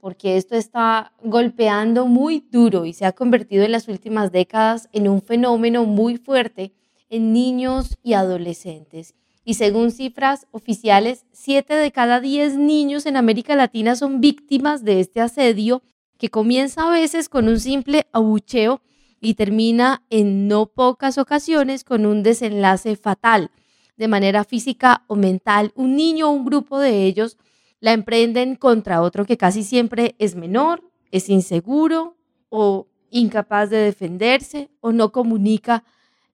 [0.01, 5.07] porque esto está golpeando muy duro y se ha convertido en las últimas décadas en
[5.07, 6.73] un fenómeno muy fuerte
[7.11, 9.15] en niños y adolescentes
[9.51, 15.01] y según cifras oficiales, 7 de cada 10 niños en América Latina son víctimas de
[15.01, 15.83] este asedio
[16.19, 18.81] que comienza a veces con un simple abucheo
[19.21, 23.51] y termina en no pocas ocasiones con un desenlace fatal,
[23.97, 25.73] de manera física o mental.
[25.75, 27.37] Un niño o un grupo de ellos
[27.81, 32.17] la emprenden contra otro que casi siempre es menor, es inseguro
[32.51, 35.83] o incapaz de defenderse o no comunica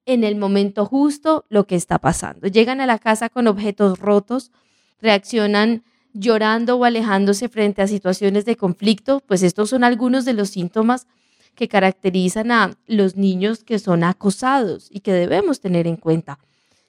[0.06, 2.46] en el momento justo lo que está pasando.
[2.46, 4.52] Llegan a la casa con objetos rotos,
[5.00, 5.82] reaccionan
[6.14, 11.06] llorando o alejándose frente a situaciones de conflicto, pues estos son algunos de los síntomas
[11.54, 16.38] que caracterizan a los niños que son acosados y que debemos tener en cuenta.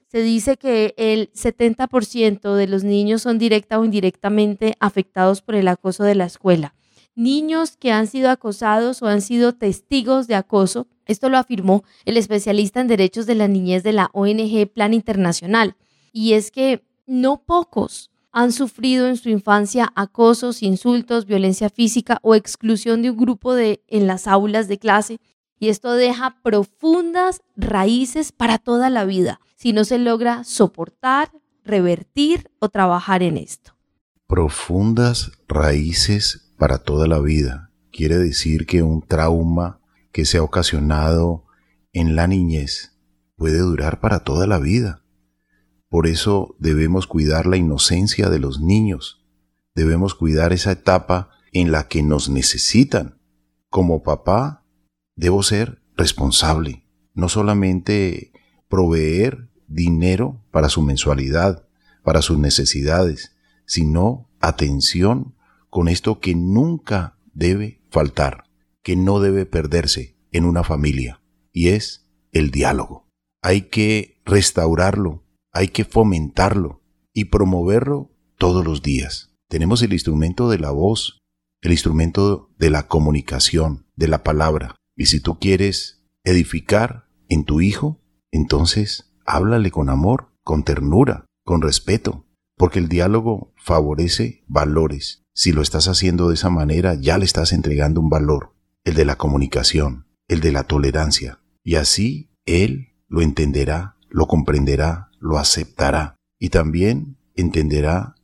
[0.10, 5.68] Se dice que el 70% de los niños son directa o indirectamente afectados por el
[5.68, 6.74] acoso de la escuela.
[7.18, 12.18] Niños que han sido acosados o han sido testigos de acoso esto lo afirmó el
[12.18, 15.76] especialista en derechos de la niñez de la ONG Plan Internacional.
[16.12, 22.36] Y es que no pocos han sufrido en su infancia acosos, insultos, violencia física o
[22.36, 25.20] exclusión de un grupo de, en las aulas de clase.
[25.60, 31.32] Y esto deja profundas raíces para toda la vida si no se logra soportar,
[31.64, 33.76] revertir o trabajar en esto.
[34.28, 37.72] Profundas raíces para toda la vida.
[37.92, 39.80] Quiere decir que un trauma
[40.12, 41.46] que se ha ocasionado
[41.94, 42.98] en la niñez
[43.36, 45.04] puede durar para toda la vida.
[45.90, 49.26] Por eso debemos cuidar la inocencia de los niños.
[49.74, 53.22] Debemos cuidar esa etapa en la que nos necesitan.
[53.70, 54.66] Como papá,
[55.16, 58.32] debo ser responsable, no solamente
[58.70, 61.68] proveer dinero para su mensualidad,
[62.04, 65.37] para sus necesidades, sino atención
[65.70, 68.48] con esto que nunca debe faltar
[68.88, 73.10] que no debe perderse en una familia, y es el diálogo.
[73.42, 76.82] Hay que restaurarlo, hay que fomentarlo
[77.14, 79.36] y promoverlo todos los días.
[79.50, 81.20] Tenemos el instrumento de la voz,
[81.62, 84.78] el instrumento de la comunicación, de la palabra.
[84.96, 88.00] Y si tú quieres edificar en tu hijo,
[88.32, 92.26] entonces háblale con amor, con ternura, con respeto,
[92.56, 95.26] porque el diálogo favorece valores.
[95.34, 99.04] Si lo estás haciendo de esa manera, ya le estás entregando un valor el de
[99.04, 106.16] la comunicación, el de la tolerancia, y así Él lo entenderá, lo comprenderá, lo aceptará,
[106.40, 108.16] y también entenderá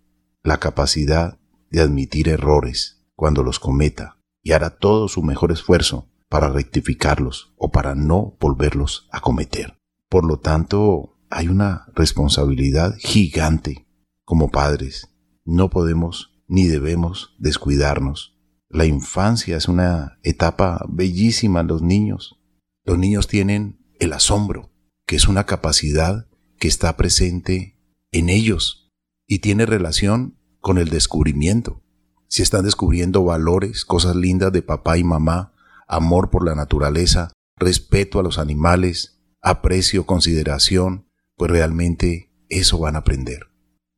[0.44, 1.38] la capacidad
[1.70, 7.70] de admitir errores cuando los cometa, y hará todo su mejor esfuerzo para rectificarlos o
[7.70, 9.78] para no volverlos a cometer.
[10.10, 13.86] Por lo tanto, hay una responsabilidad gigante
[14.24, 15.13] como padres.
[15.46, 18.38] No podemos ni debemos descuidarnos.
[18.70, 22.40] La infancia es una etapa bellísima en los niños.
[22.86, 24.72] Los niños tienen el asombro,
[25.06, 26.28] que es una capacidad
[26.60, 27.78] que está presente
[28.12, 28.92] en ellos
[29.28, 31.84] y tiene relación con el descubrimiento.
[32.28, 35.54] Si están descubriendo valores, cosas lindas de papá y mamá,
[35.88, 43.00] amor por la naturaleza, respeto a los animales, aprecio, consideración, pues realmente eso van a
[43.00, 43.53] aprender.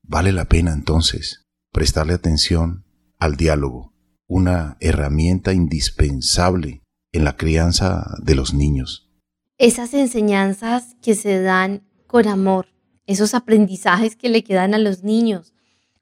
[0.08, 2.86] Vale la pena entonces prestarle atención
[3.18, 3.94] al diálogo,
[4.28, 9.10] una herramienta indispensable en la crianza de los niños.
[9.58, 12.68] Esas enseñanzas que se dan con amor,
[13.08, 15.54] esos aprendizajes que le quedan a los niños,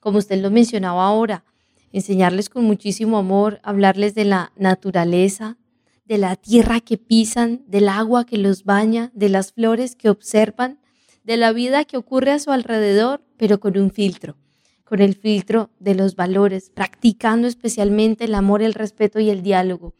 [0.01, 1.45] como usted lo mencionaba ahora,
[1.93, 5.57] enseñarles con muchísimo amor, hablarles de la naturaleza,
[6.05, 10.79] de la tierra que pisan, del agua que los baña, de las flores que observan,
[11.23, 14.35] de la vida que ocurre a su alrededor, pero con un filtro,
[14.83, 19.93] con el filtro de los valores, practicando especialmente el amor, el respeto y el diálogo,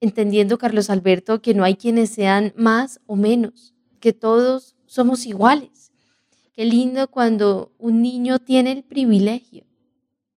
[0.00, 5.92] entendiendo, Carlos Alberto, que no hay quienes sean más o menos, que todos somos iguales.
[6.52, 9.64] Qué lindo cuando un niño tiene el privilegio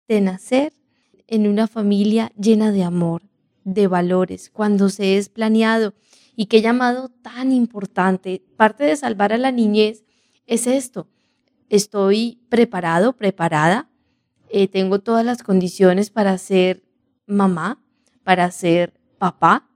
[0.07, 0.71] de nacer
[1.27, 3.23] en una familia llena de amor,
[3.63, 5.93] de valores, cuando se es planeado
[6.35, 8.43] y qué llamado tan importante.
[8.55, 10.04] Parte de salvar a la niñez
[10.45, 11.07] es esto.
[11.69, 13.89] Estoy preparado, preparada,
[14.49, 16.83] eh, tengo todas las condiciones para ser
[17.25, 17.83] mamá,
[18.23, 19.67] para ser papá.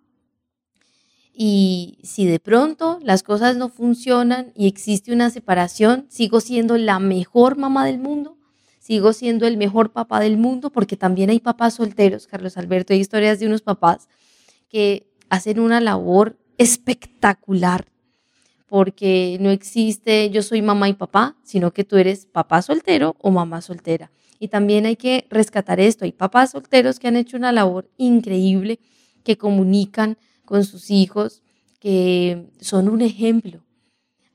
[1.34, 7.00] Y si de pronto las cosas no funcionan y existe una separación, sigo siendo la
[7.00, 8.38] mejor mamá del mundo,
[8.80, 13.00] sigo siendo el mejor papá del mundo, porque también hay papás solteros, Carlos Alberto, hay
[13.00, 14.10] historias de unos papás
[14.68, 17.88] que hacen una labor espectacular,
[18.70, 23.32] porque no existe yo soy mamá y papá, sino que tú eres papá soltero o
[23.32, 24.12] mamá soltera.
[24.40, 28.80] Y también hay que rescatar esto, hay papás solteros que han hecho una labor increíble,
[29.24, 31.42] que comunican con sus hijos,
[31.80, 33.66] que son un ejemplo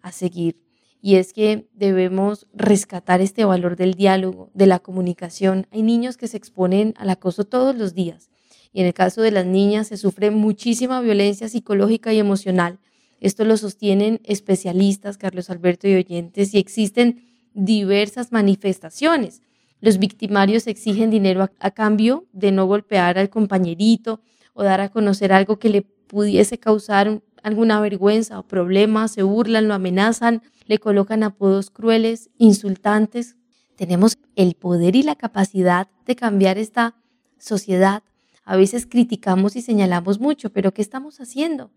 [0.02, 0.64] a seguir
[1.04, 5.66] y es que debemos rescatar este valor del diálogo, de la comunicación.
[5.70, 8.30] Hay niños que se exponen al acoso todos los días
[8.72, 12.78] y en el caso de las niñas se sufre muchísima violencia psicológica y emocional.
[13.24, 19.40] Esto lo sostienen especialistas, Carlos Alberto y oyentes, y existen diversas manifestaciones.
[19.80, 24.20] Los victimarios exigen dinero a, cambio de no golpear al compañerito
[24.52, 29.68] o dar a conocer algo que le pudiese causar alguna vergüenza o problema, se burlan,
[29.68, 33.36] lo amenazan, le colocan apodos crueles, insultantes.
[33.74, 36.94] Tenemos el poder y la capacidad de cambiar esta
[37.38, 38.02] sociedad.
[38.44, 41.70] A veces criticamos y señalamos mucho, pero ¿qué estamos haciendo?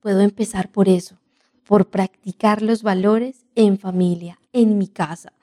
[0.00, 1.18] Puedo empezar por eso,
[1.66, 5.34] por practicar los valores en familia, en mi casa.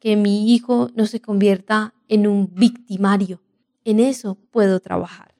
[0.00, 3.40] Que mi hijo no se convierta en un victimario.
[3.84, 5.34] En eso puedo trabajar.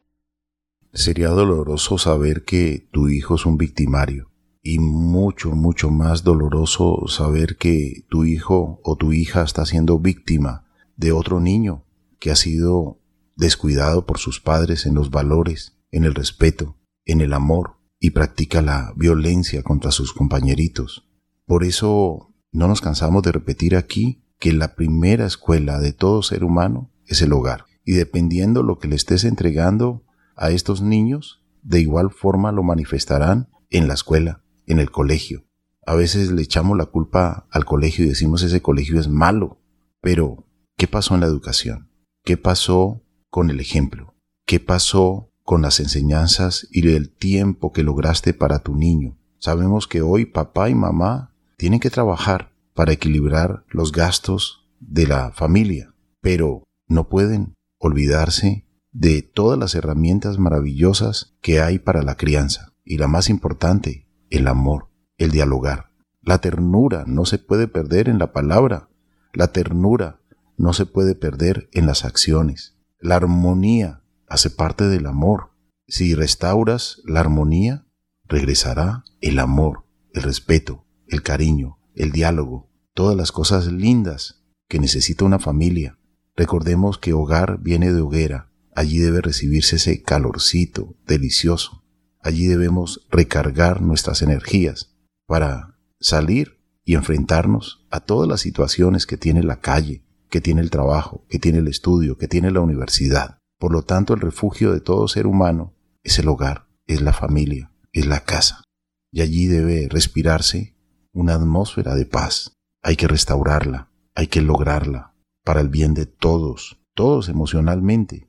[0.93, 4.31] Sería doloroso saber que tu hijo es un victimario
[4.63, 10.67] y mucho, mucho más doloroso saber que tu hijo o tu hija está siendo víctima
[10.97, 11.85] de otro niño
[12.21, 13.01] que ha sido
[13.35, 18.63] descuidado por sus padres en los valores, en el respeto, en el amor y practica
[18.63, 21.07] la violencia contra sus compañeritos.
[21.45, 26.43] Por eso no nos cansamos de repetir aquí que la primera escuela de todo ser
[26.43, 27.67] humano es el hogar.
[27.85, 33.51] Y dependiendo lo que le estés entregando a estos niños, de igual forma lo manifestarán
[33.69, 35.45] en la escuela, en el colegio.
[35.87, 39.61] A veces le echamos la culpa al colegio y decimos ese colegio es malo.
[40.01, 41.91] Pero, ¿qué pasó en la educación?
[42.25, 44.15] ¿Qué pasó con el ejemplo?
[44.47, 49.19] ¿Qué pasó con las enseñanzas y el tiempo que lograste para tu niño?
[49.41, 55.33] Sabemos que hoy papá y mamá tienen que trabajar para equilibrar los gastos de la
[55.33, 62.73] familia, pero no pueden olvidarse de todas las herramientas maravillosas que hay para la crianza.
[62.85, 64.87] Y la más importante, el amor,
[65.19, 65.91] el dialogar.
[66.23, 68.89] La ternura no se puede perder en la palabra.
[69.33, 70.21] La ternura
[70.57, 72.77] no se puede perder en las acciones.
[73.01, 74.00] La armonía
[74.31, 75.51] hace parte del amor.
[75.87, 77.87] Si restauras la armonía,
[78.25, 85.27] regresará el amor, el respeto, el cariño, el diálogo, todas las cosas lindas que necesita
[85.27, 85.99] una familia.
[86.35, 88.51] Recordemos que hogar viene de hoguera.
[88.75, 91.81] Allí debe recibirse ese calorcito delicioso
[92.23, 94.95] Allí debemos recargar nuestras energías
[95.27, 100.71] para salir y enfrentarnos a todas las situaciones que tiene la calle, que tiene el
[100.71, 103.39] trabajo, que tiene el estudio, que tiene la universidad.
[103.61, 107.71] Por lo tanto, el refugio de todo ser humano es el hogar, es la familia,
[107.93, 108.65] es la casa.
[109.13, 110.77] Y allí debe respirarse
[111.13, 112.57] una atmósfera de paz.
[112.83, 118.29] Hay que restaurarla, hay que lograrla para el bien de todos todos emocionalmente,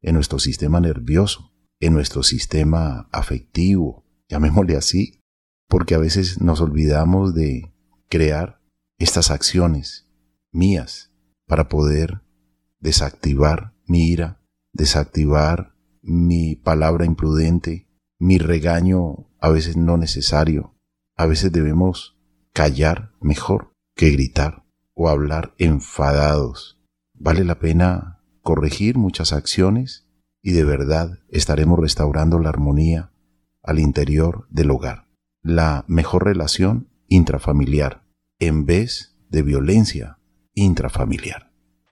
[0.00, 5.20] en nuestro sistema nervioso, en nuestro sistema afectivo, llamémosle así,
[5.68, 7.74] porque a veces nos olvidamos de
[8.08, 8.62] crear
[8.98, 10.08] estas acciones
[10.50, 11.12] mías
[11.46, 12.22] para poder
[12.80, 14.40] desactivar mi ira,
[14.76, 20.76] desactivar mi palabra imprudente, mi regaño a veces no necesario.
[21.16, 22.18] A veces debemos
[22.52, 24.64] callar mejor que gritar
[24.94, 26.80] o hablar enfadados.
[27.14, 30.06] Vale la pena corregir muchas acciones
[30.42, 33.12] y de verdad estaremos restaurando la armonía
[33.62, 35.08] al interior del hogar.
[35.42, 38.04] La mejor relación intrafamiliar
[38.38, 40.18] en vez de violencia
[40.54, 41.45] intrafamiliar.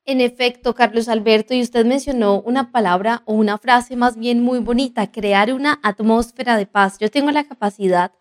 [0.07, 4.59] En efecto, Carlos Alberto, y usted mencionó una palabra o una frase más bien muy
[4.59, 6.99] bonita, crear una atmósfera de paz.
[6.99, 8.13] Yo tengo la capacidad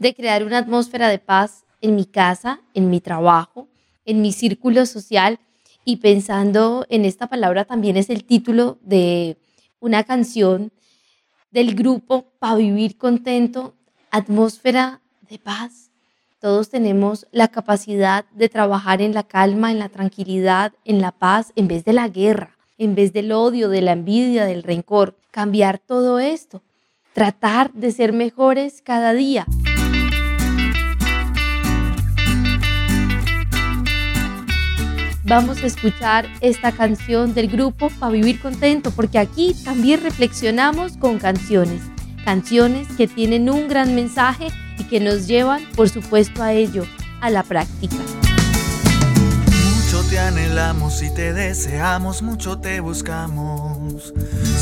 [0.00, 3.68] de crear una atmósfera de paz en mi casa, en mi trabajo,
[4.04, 5.38] en mi círculo social
[5.84, 9.38] y pensando en esta palabra también es el título de
[9.78, 10.72] una canción
[11.52, 13.76] del grupo para vivir contento,
[14.10, 15.87] atmósfera de paz.
[16.40, 21.52] Todos tenemos la capacidad de trabajar en la calma, en la tranquilidad, en la paz,
[21.56, 25.16] en vez de la guerra, en vez del odio, de la envidia, del rencor.
[25.32, 26.62] Cambiar todo esto.
[27.12, 29.46] Tratar de ser mejores cada día.
[35.24, 41.18] Vamos a escuchar esta canción del grupo para vivir contento, porque aquí también reflexionamos con
[41.18, 41.82] canciones
[42.28, 44.48] canciones que tienen un gran mensaje
[44.78, 46.84] y que nos llevan, por supuesto, a ello,
[47.20, 47.96] a la práctica.
[49.74, 54.12] Mucho te anhelamos y te deseamos, mucho te buscamos.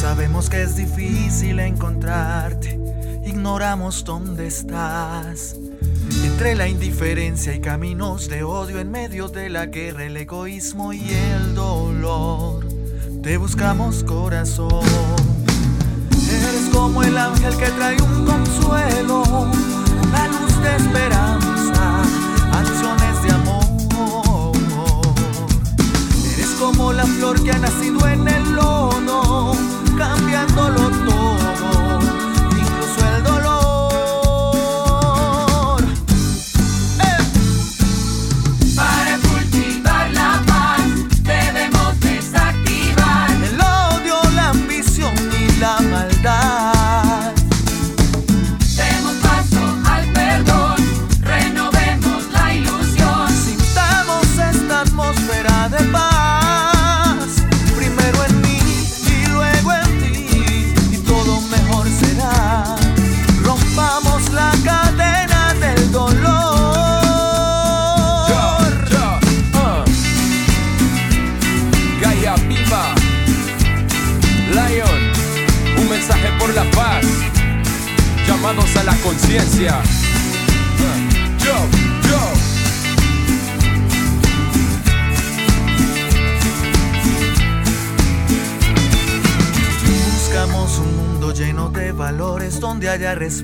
[0.00, 2.78] Sabemos que es difícil encontrarte,
[3.24, 5.56] ignoramos dónde estás.
[6.24, 11.08] Entre la indiferencia y caminos de odio en medio de la guerra, el egoísmo y
[11.10, 12.66] el dolor,
[13.22, 14.84] te buscamos corazón.
[16.12, 19.50] Eres como el ángel que trae un consuelo,
[27.34, 29.52] que ha nacido en el lodo,
[29.96, 31.45] cambiándolo todo.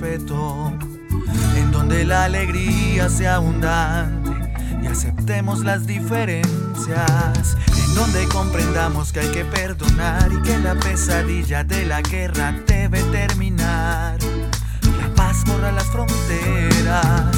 [0.04, 4.30] En donde la alegría sea abundante
[4.82, 11.64] y aceptemos las diferencias, en donde comprendamos que hay que perdonar y que la pesadilla
[11.64, 14.18] de la guerra debe terminar
[15.44, 17.36] borra las fronteras.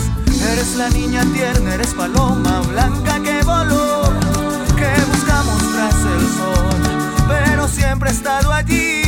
[0.53, 4.03] Eres la niña tierna, eres paloma blanca que voló,
[4.77, 9.04] que buscamos tras el sol, pero siempre ha estado allí.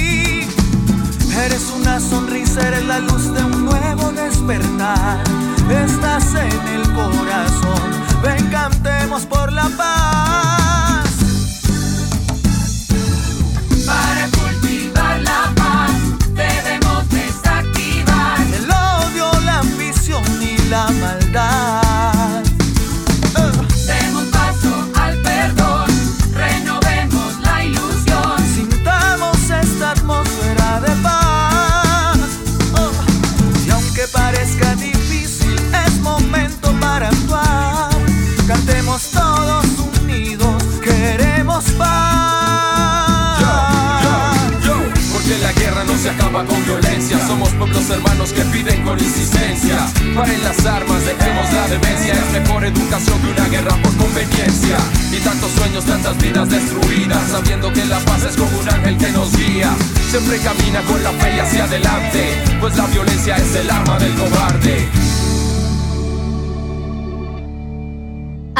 [1.45, 5.23] Eres una sonrisa, eres la luz de un nuevo despertar.
[5.71, 7.91] Estás en el corazón,
[8.23, 10.96] ven cantemos por la paz.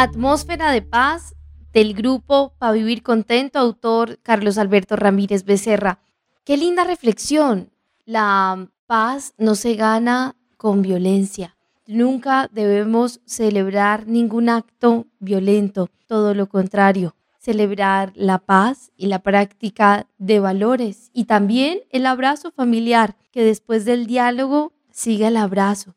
[0.07, 1.35] Atmósfera de paz
[1.73, 5.99] del grupo Pa Vivir Contento, autor Carlos Alberto Ramírez Becerra.
[6.45, 7.73] Qué linda reflexión.
[8.05, 11.57] La paz no se gana con violencia.
[11.89, 20.07] Nunca debemos celebrar ningún acto violento, todo lo contrario, celebrar la paz y la práctica
[20.19, 25.96] de valores y también el abrazo familiar, que después del diálogo siga el abrazo,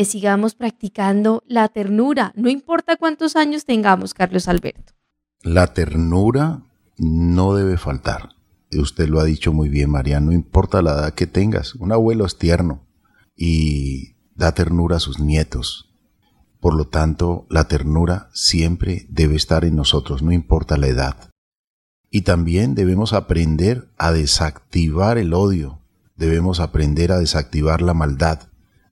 [0.00, 4.94] que sigamos practicando la ternura, no importa cuántos años tengamos, Carlos Alberto.
[5.42, 6.62] La ternura
[6.96, 8.30] no debe faltar.
[8.72, 12.24] Usted lo ha dicho muy bien, María, no importa la edad que tengas, un abuelo
[12.24, 12.86] es tierno
[13.36, 15.92] y da ternura a sus nietos.
[16.60, 21.28] Por lo tanto, la ternura siempre debe estar en nosotros, no importa la edad.
[22.08, 25.82] Y también debemos aprender a desactivar el odio,
[26.16, 28.49] debemos aprender a desactivar la maldad,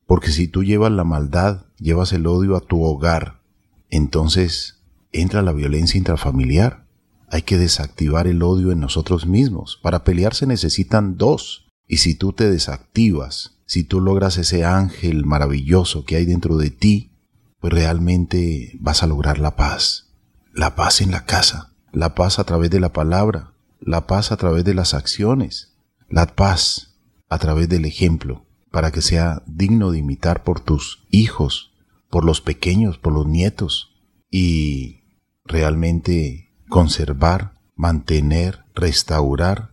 [0.09, 3.43] porque si tú llevas la maldad, llevas el odio a tu hogar,
[3.91, 4.81] entonces
[5.13, 6.87] entra la violencia intrafamiliar.
[7.31, 9.79] Hay que desactivar el odio en nosotros mismos.
[9.83, 11.67] Para pelear se necesitan dos.
[11.87, 16.71] Y si tú te desactivas, si tú logras ese ángel maravilloso que hay dentro de
[16.71, 17.13] ti,
[17.61, 20.07] pues realmente vas a lograr la paz.
[20.55, 24.39] La paz en la casa, la paz a través de la palabra, la paz a
[24.39, 25.75] través de las acciones,
[26.09, 26.95] la paz
[27.29, 28.48] a través del ejemplo,
[28.79, 31.72] para que sea digno de imitar por tus hijos,
[32.11, 33.91] por los pequeños, por los nietos,
[34.31, 35.01] y
[35.45, 39.72] realmente conservar, mantener, restaurar,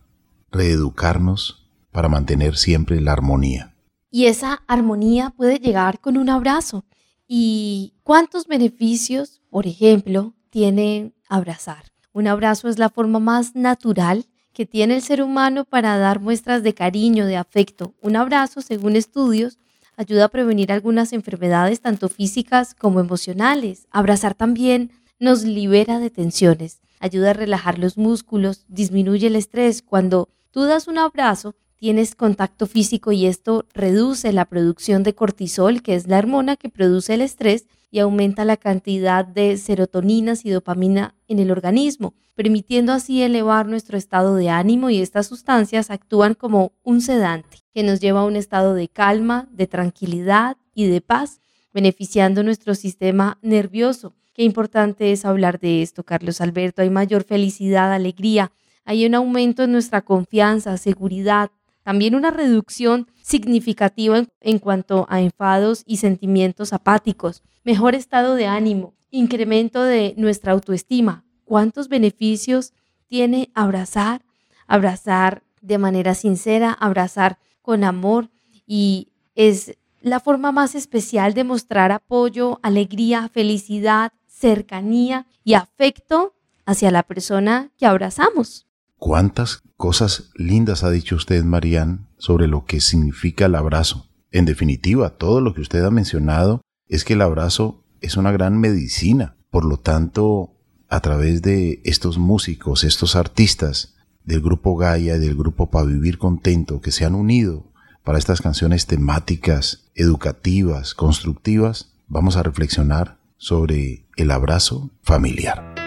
[0.50, 3.76] reeducarnos para mantener siempre la armonía.
[4.10, 6.84] Y esa armonía puede llegar con un abrazo.
[7.28, 11.92] ¿Y cuántos beneficios, por ejemplo, tiene abrazar?
[12.12, 14.26] Un abrazo es la forma más natural
[14.56, 17.92] que tiene el ser humano para dar muestras de cariño, de afecto.
[18.00, 19.58] Un abrazo, según estudios,
[19.98, 23.86] ayuda a prevenir algunas enfermedades tanto físicas como emocionales.
[23.90, 29.82] Abrazar también nos libera de tensiones, ayuda a relajar los músculos, disminuye el estrés.
[29.82, 35.82] Cuando tú das un abrazo, tienes contacto físico y esto reduce la producción de cortisol,
[35.82, 40.50] que es la hormona que produce el estrés, y aumenta la cantidad de serotoninas y
[40.50, 46.34] dopamina en el organismo, permitiendo así elevar nuestro estado de ánimo y estas sustancias actúan
[46.34, 51.00] como un sedante que nos lleva a un estado de calma, de tranquilidad y de
[51.00, 51.40] paz,
[51.72, 56.82] beneficiando nuestro sistema nervioso Qué importante es hablar de esto, Carlos Alberto.
[56.82, 58.52] Hay mayor felicidad, alegría,
[58.84, 61.50] hay un aumento en nuestra confianza, seguridad,
[61.86, 68.94] también una reducción significativa en, cuanto a enfados y sentimientos apáticos, mejor estado de ánimo,
[69.12, 71.24] incremento de nuestra autoestima.
[71.44, 72.72] ¿Cuántos beneficios
[73.06, 74.22] tiene abrazar?
[74.66, 78.30] Abrazar de manera sincera, abrazar con amor
[78.66, 86.34] y es la forma más especial de mostrar apoyo, alegría, felicidad, cercanía y afecto
[86.64, 88.66] hacia la persona que abrazamos.
[89.06, 94.08] ¿Cuántas cosas lindas ha dicho usted, Marían, sobre lo que significa el abrazo?
[94.32, 98.58] En definitiva, todo lo que usted ha mencionado es que el abrazo es una gran
[98.58, 99.36] medicina.
[99.48, 100.56] Por lo tanto,
[100.88, 103.94] a través de estos músicos, estos artistas
[104.24, 107.70] del grupo Gaia y del grupo Pa Vivir Contento que se han unido
[108.02, 115.85] para estas canciones temáticas, educativas, constructivas, vamos a reflexionar sobre el abrazo familiar.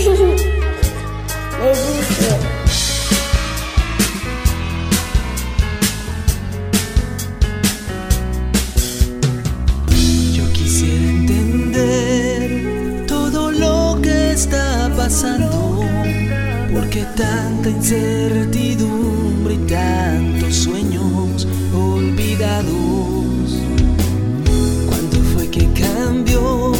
[0.00, 0.14] Yo
[10.54, 15.84] quisiera entender todo lo que está pasando,
[16.72, 22.72] porque tanta incertidumbre y tantos sueños olvidados.
[24.88, 26.72] ¿Cuándo fue que cambió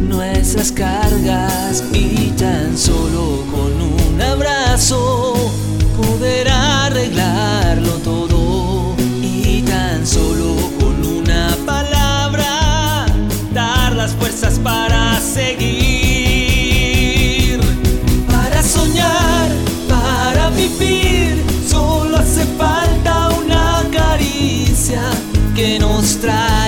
[0.00, 5.34] nuestras cargas y tan solo con un abrazo
[5.96, 13.06] poder arreglarlo todo y tan solo con una palabra
[13.52, 15.60] dar las fuerzas para seguir,
[18.26, 19.50] para soñar,
[19.88, 25.02] para vivir, solo hace falta una caricia
[25.54, 26.63] que nos traiga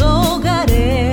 [0.00, 1.07] hogares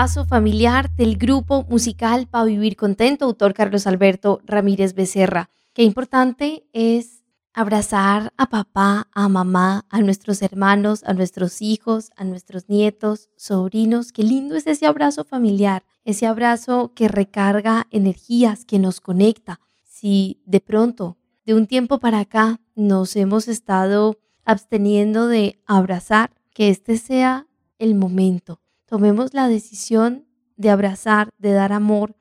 [0.00, 5.50] Abrazo familiar del grupo musical Pa' Vivir Contento, autor Carlos Alberto Ramírez Becerra.
[5.74, 7.22] Qué importante es
[7.52, 14.10] abrazar a papá, a mamá, a nuestros hermanos, a nuestros hijos, a nuestros nietos, sobrinos.
[14.10, 19.60] Qué lindo es ese abrazo familiar, ese abrazo que recarga energías, que nos conecta.
[19.84, 26.70] Si de pronto, de un tiempo para acá, nos hemos estado absteniendo de abrazar, que
[26.70, 27.46] este sea
[27.78, 28.60] el momento
[28.90, 30.26] tomemos la decisión
[30.56, 32.16] de abrazar, de dar amor,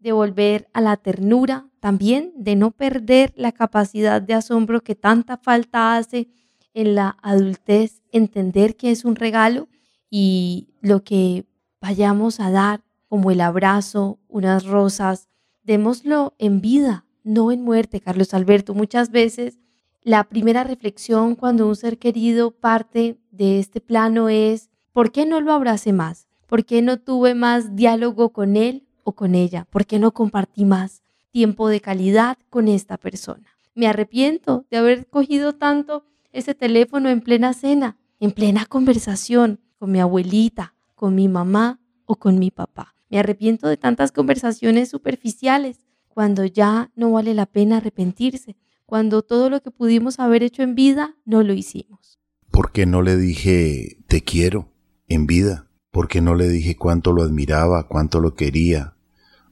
[0.00, 5.36] de volver a la ternura, también de no perder la capacidad de asombro que tanta
[5.36, 6.28] falta hace
[6.74, 9.68] en la adultez, entender que es un regalo
[10.10, 11.46] y lo que
[11.80, 15.28] vayamos a dar, como el abrazo, unas rosas,
[15.62, 18.74] démoslo en vida, no en muerte, Carlos Alberto.
[18.74, 19.60] Muchas veces
[20.02, 24.68] la primera reflexión cuando un ser querido parte de este plano es,
[24.98, 26.26] ¿por qué no lo abracé más?
[26.48, 29.64] ¿Por qué no tuve más diálogo con él o con ella?
[29.70, 33.46] ¿Por qué no compartí más tiempo de calidad con esta persona?
[33.76, 39.92] Me arrepiento de haber cogido tanto ese teléfono en plena cena, en plena conversación con
[39.92, 42.96] mi abuelita, con mi mamá o con mi papá.
[43.08, 45.78] Me arrepiento de tantas conversaciones superficiales
[46.08, 50.74] cuando ya no vale la pena arrepentirse, cuando todo lo que pudimos haber hecho en
[50.74, 52.18] vida no lo hicimos.
[52.50, 54.72] ¿Por qué no le dije te quiero
[55.08, 55.70] en vida?
[55.90, 58.96] ¿Por qué no le dije cuánto lo admiraba, cuánto lo quería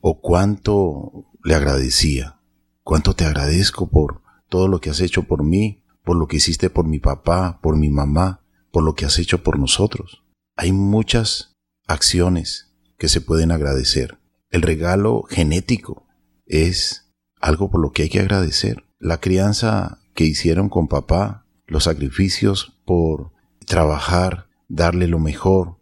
[0.00, 2.40] o cuánto le agradecía?
[2.82, 6.70] ¿Cuánto te agradezco por todo lo que has hecho por mí, por lo que hiciste
[6.70, 10.22] por mi papá, por mi mamá, por lo que has hecho por nosotros?
[10.56, 14.18] Hay muchas acciones que se pueden agradecer.
[14.50, 16.06] El regalo genético
[16.46, 18.84] es algo por lo que hay que agradecer.
[18.98, 23.32] La crianza que hicieron con papá, los sacrificios por
[23.66, 25.78] trabajar, darle lo mejor,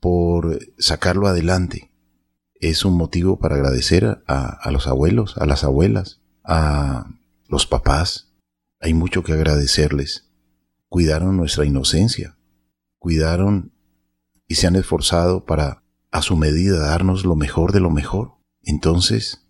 [0.00, 1.92] por sacarlo adelante.
[2.54, 7.06] Es un motivo para agradecer a, los abuelos, a las abuelas, a
[7.48, 8.32] los papás.
[8.80, 10.30] Hay mucho que agradecerles.
[10.88, 12.38] Cuidaron nuestra inocencia,
[12.98, 13.72] cuidaron
[14.46, 15.82] y se han esforzado para
[16.12, 18.36] a su medida darnos lo mejor de lo mejor.
[18.62, 19.46] Entonces,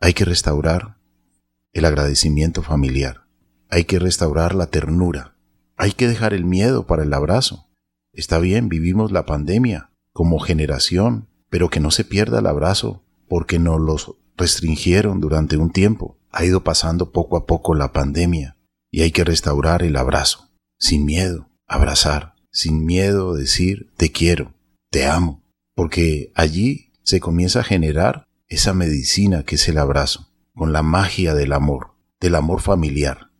[0.00, 0.98] hay que restaurar
[1.72, 3.22] el agradecimiento familiar.
[3.70, 5.36] Hay que restaurar la ternura.
[5.76, 7.71] Hay que dejar el miedo para el abrazo.
[8.12, 13.58] Está bien, vivimos la pandemia como generación, pero que no se pierda el abrazo porque
[13.58, 16.18] nos los restringieron durante un tiempo.
[16.30, 18.58] Ha ido pasando poco a poco la pandemia
[18.90, 20.50] y hay que restaurar el abrazo.
[20.78, 22.34] Sin miedo, abrazar.
[22.50, 24.54] Sin miedo decir te quiero,
[24.90, 25.42] te amo.
[25.74, 31.34] Porque allí se comienza a generar esa medicina que es el abrazo, con la magia
[31.34, 33.30] del amor, del amor familiar.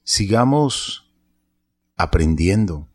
[0.03, 1.09] Sigamos
[1.95, 2.89] aprendiendo.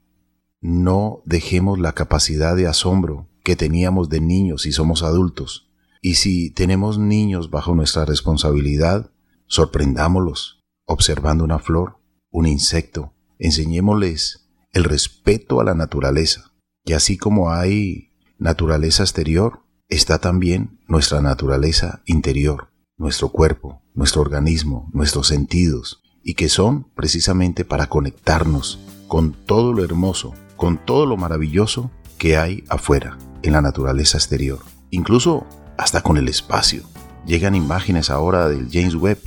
[0.60, 5.70] No dejemos la capacidad de asombro que teníamos de niños y somos adultos.
[6.02, 9.10] Y si tenemos niños bajo nuestra responsabilidad,
[9.46, 11.98] sorprendámoslos observando una flor,
[12.30, 13.13] un insecto,
[13.44, 16.52] enseñémosles el respeto a la naturaleza.
[16.84, 24.90] Y así como hay naturaleza exterior, está también nuestra naturaleza interior, nuestro cuerpo, nuestro organismo,
[24.92, 31.18] nuestros sentidos, y que son precisamente para conectarnos con todo lo hermoso, con todo lo
[31.18, 36.84] maravilloso que hay afuera, en la naturaleza exterior, incluso hasta con el espacio.
[37.26, 39.18] Llegan imágenes ahora del James Webb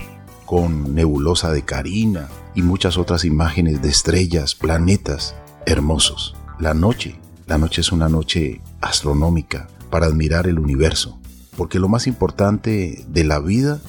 [0.45, 5.35] con nebulosa de Carina y muchas otras imágenes de estrellas, planetas
[5.67, 6.35] hermosos.
[6.59, 11.19] La noche, la noche es una noche astronómica para admirar el universo,
[11.55, 13.79] porque lo más importante de la vida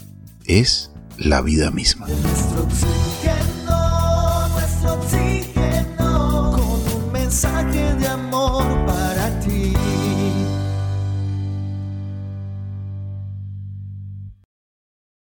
[0.44, 2.08] es la vida misma.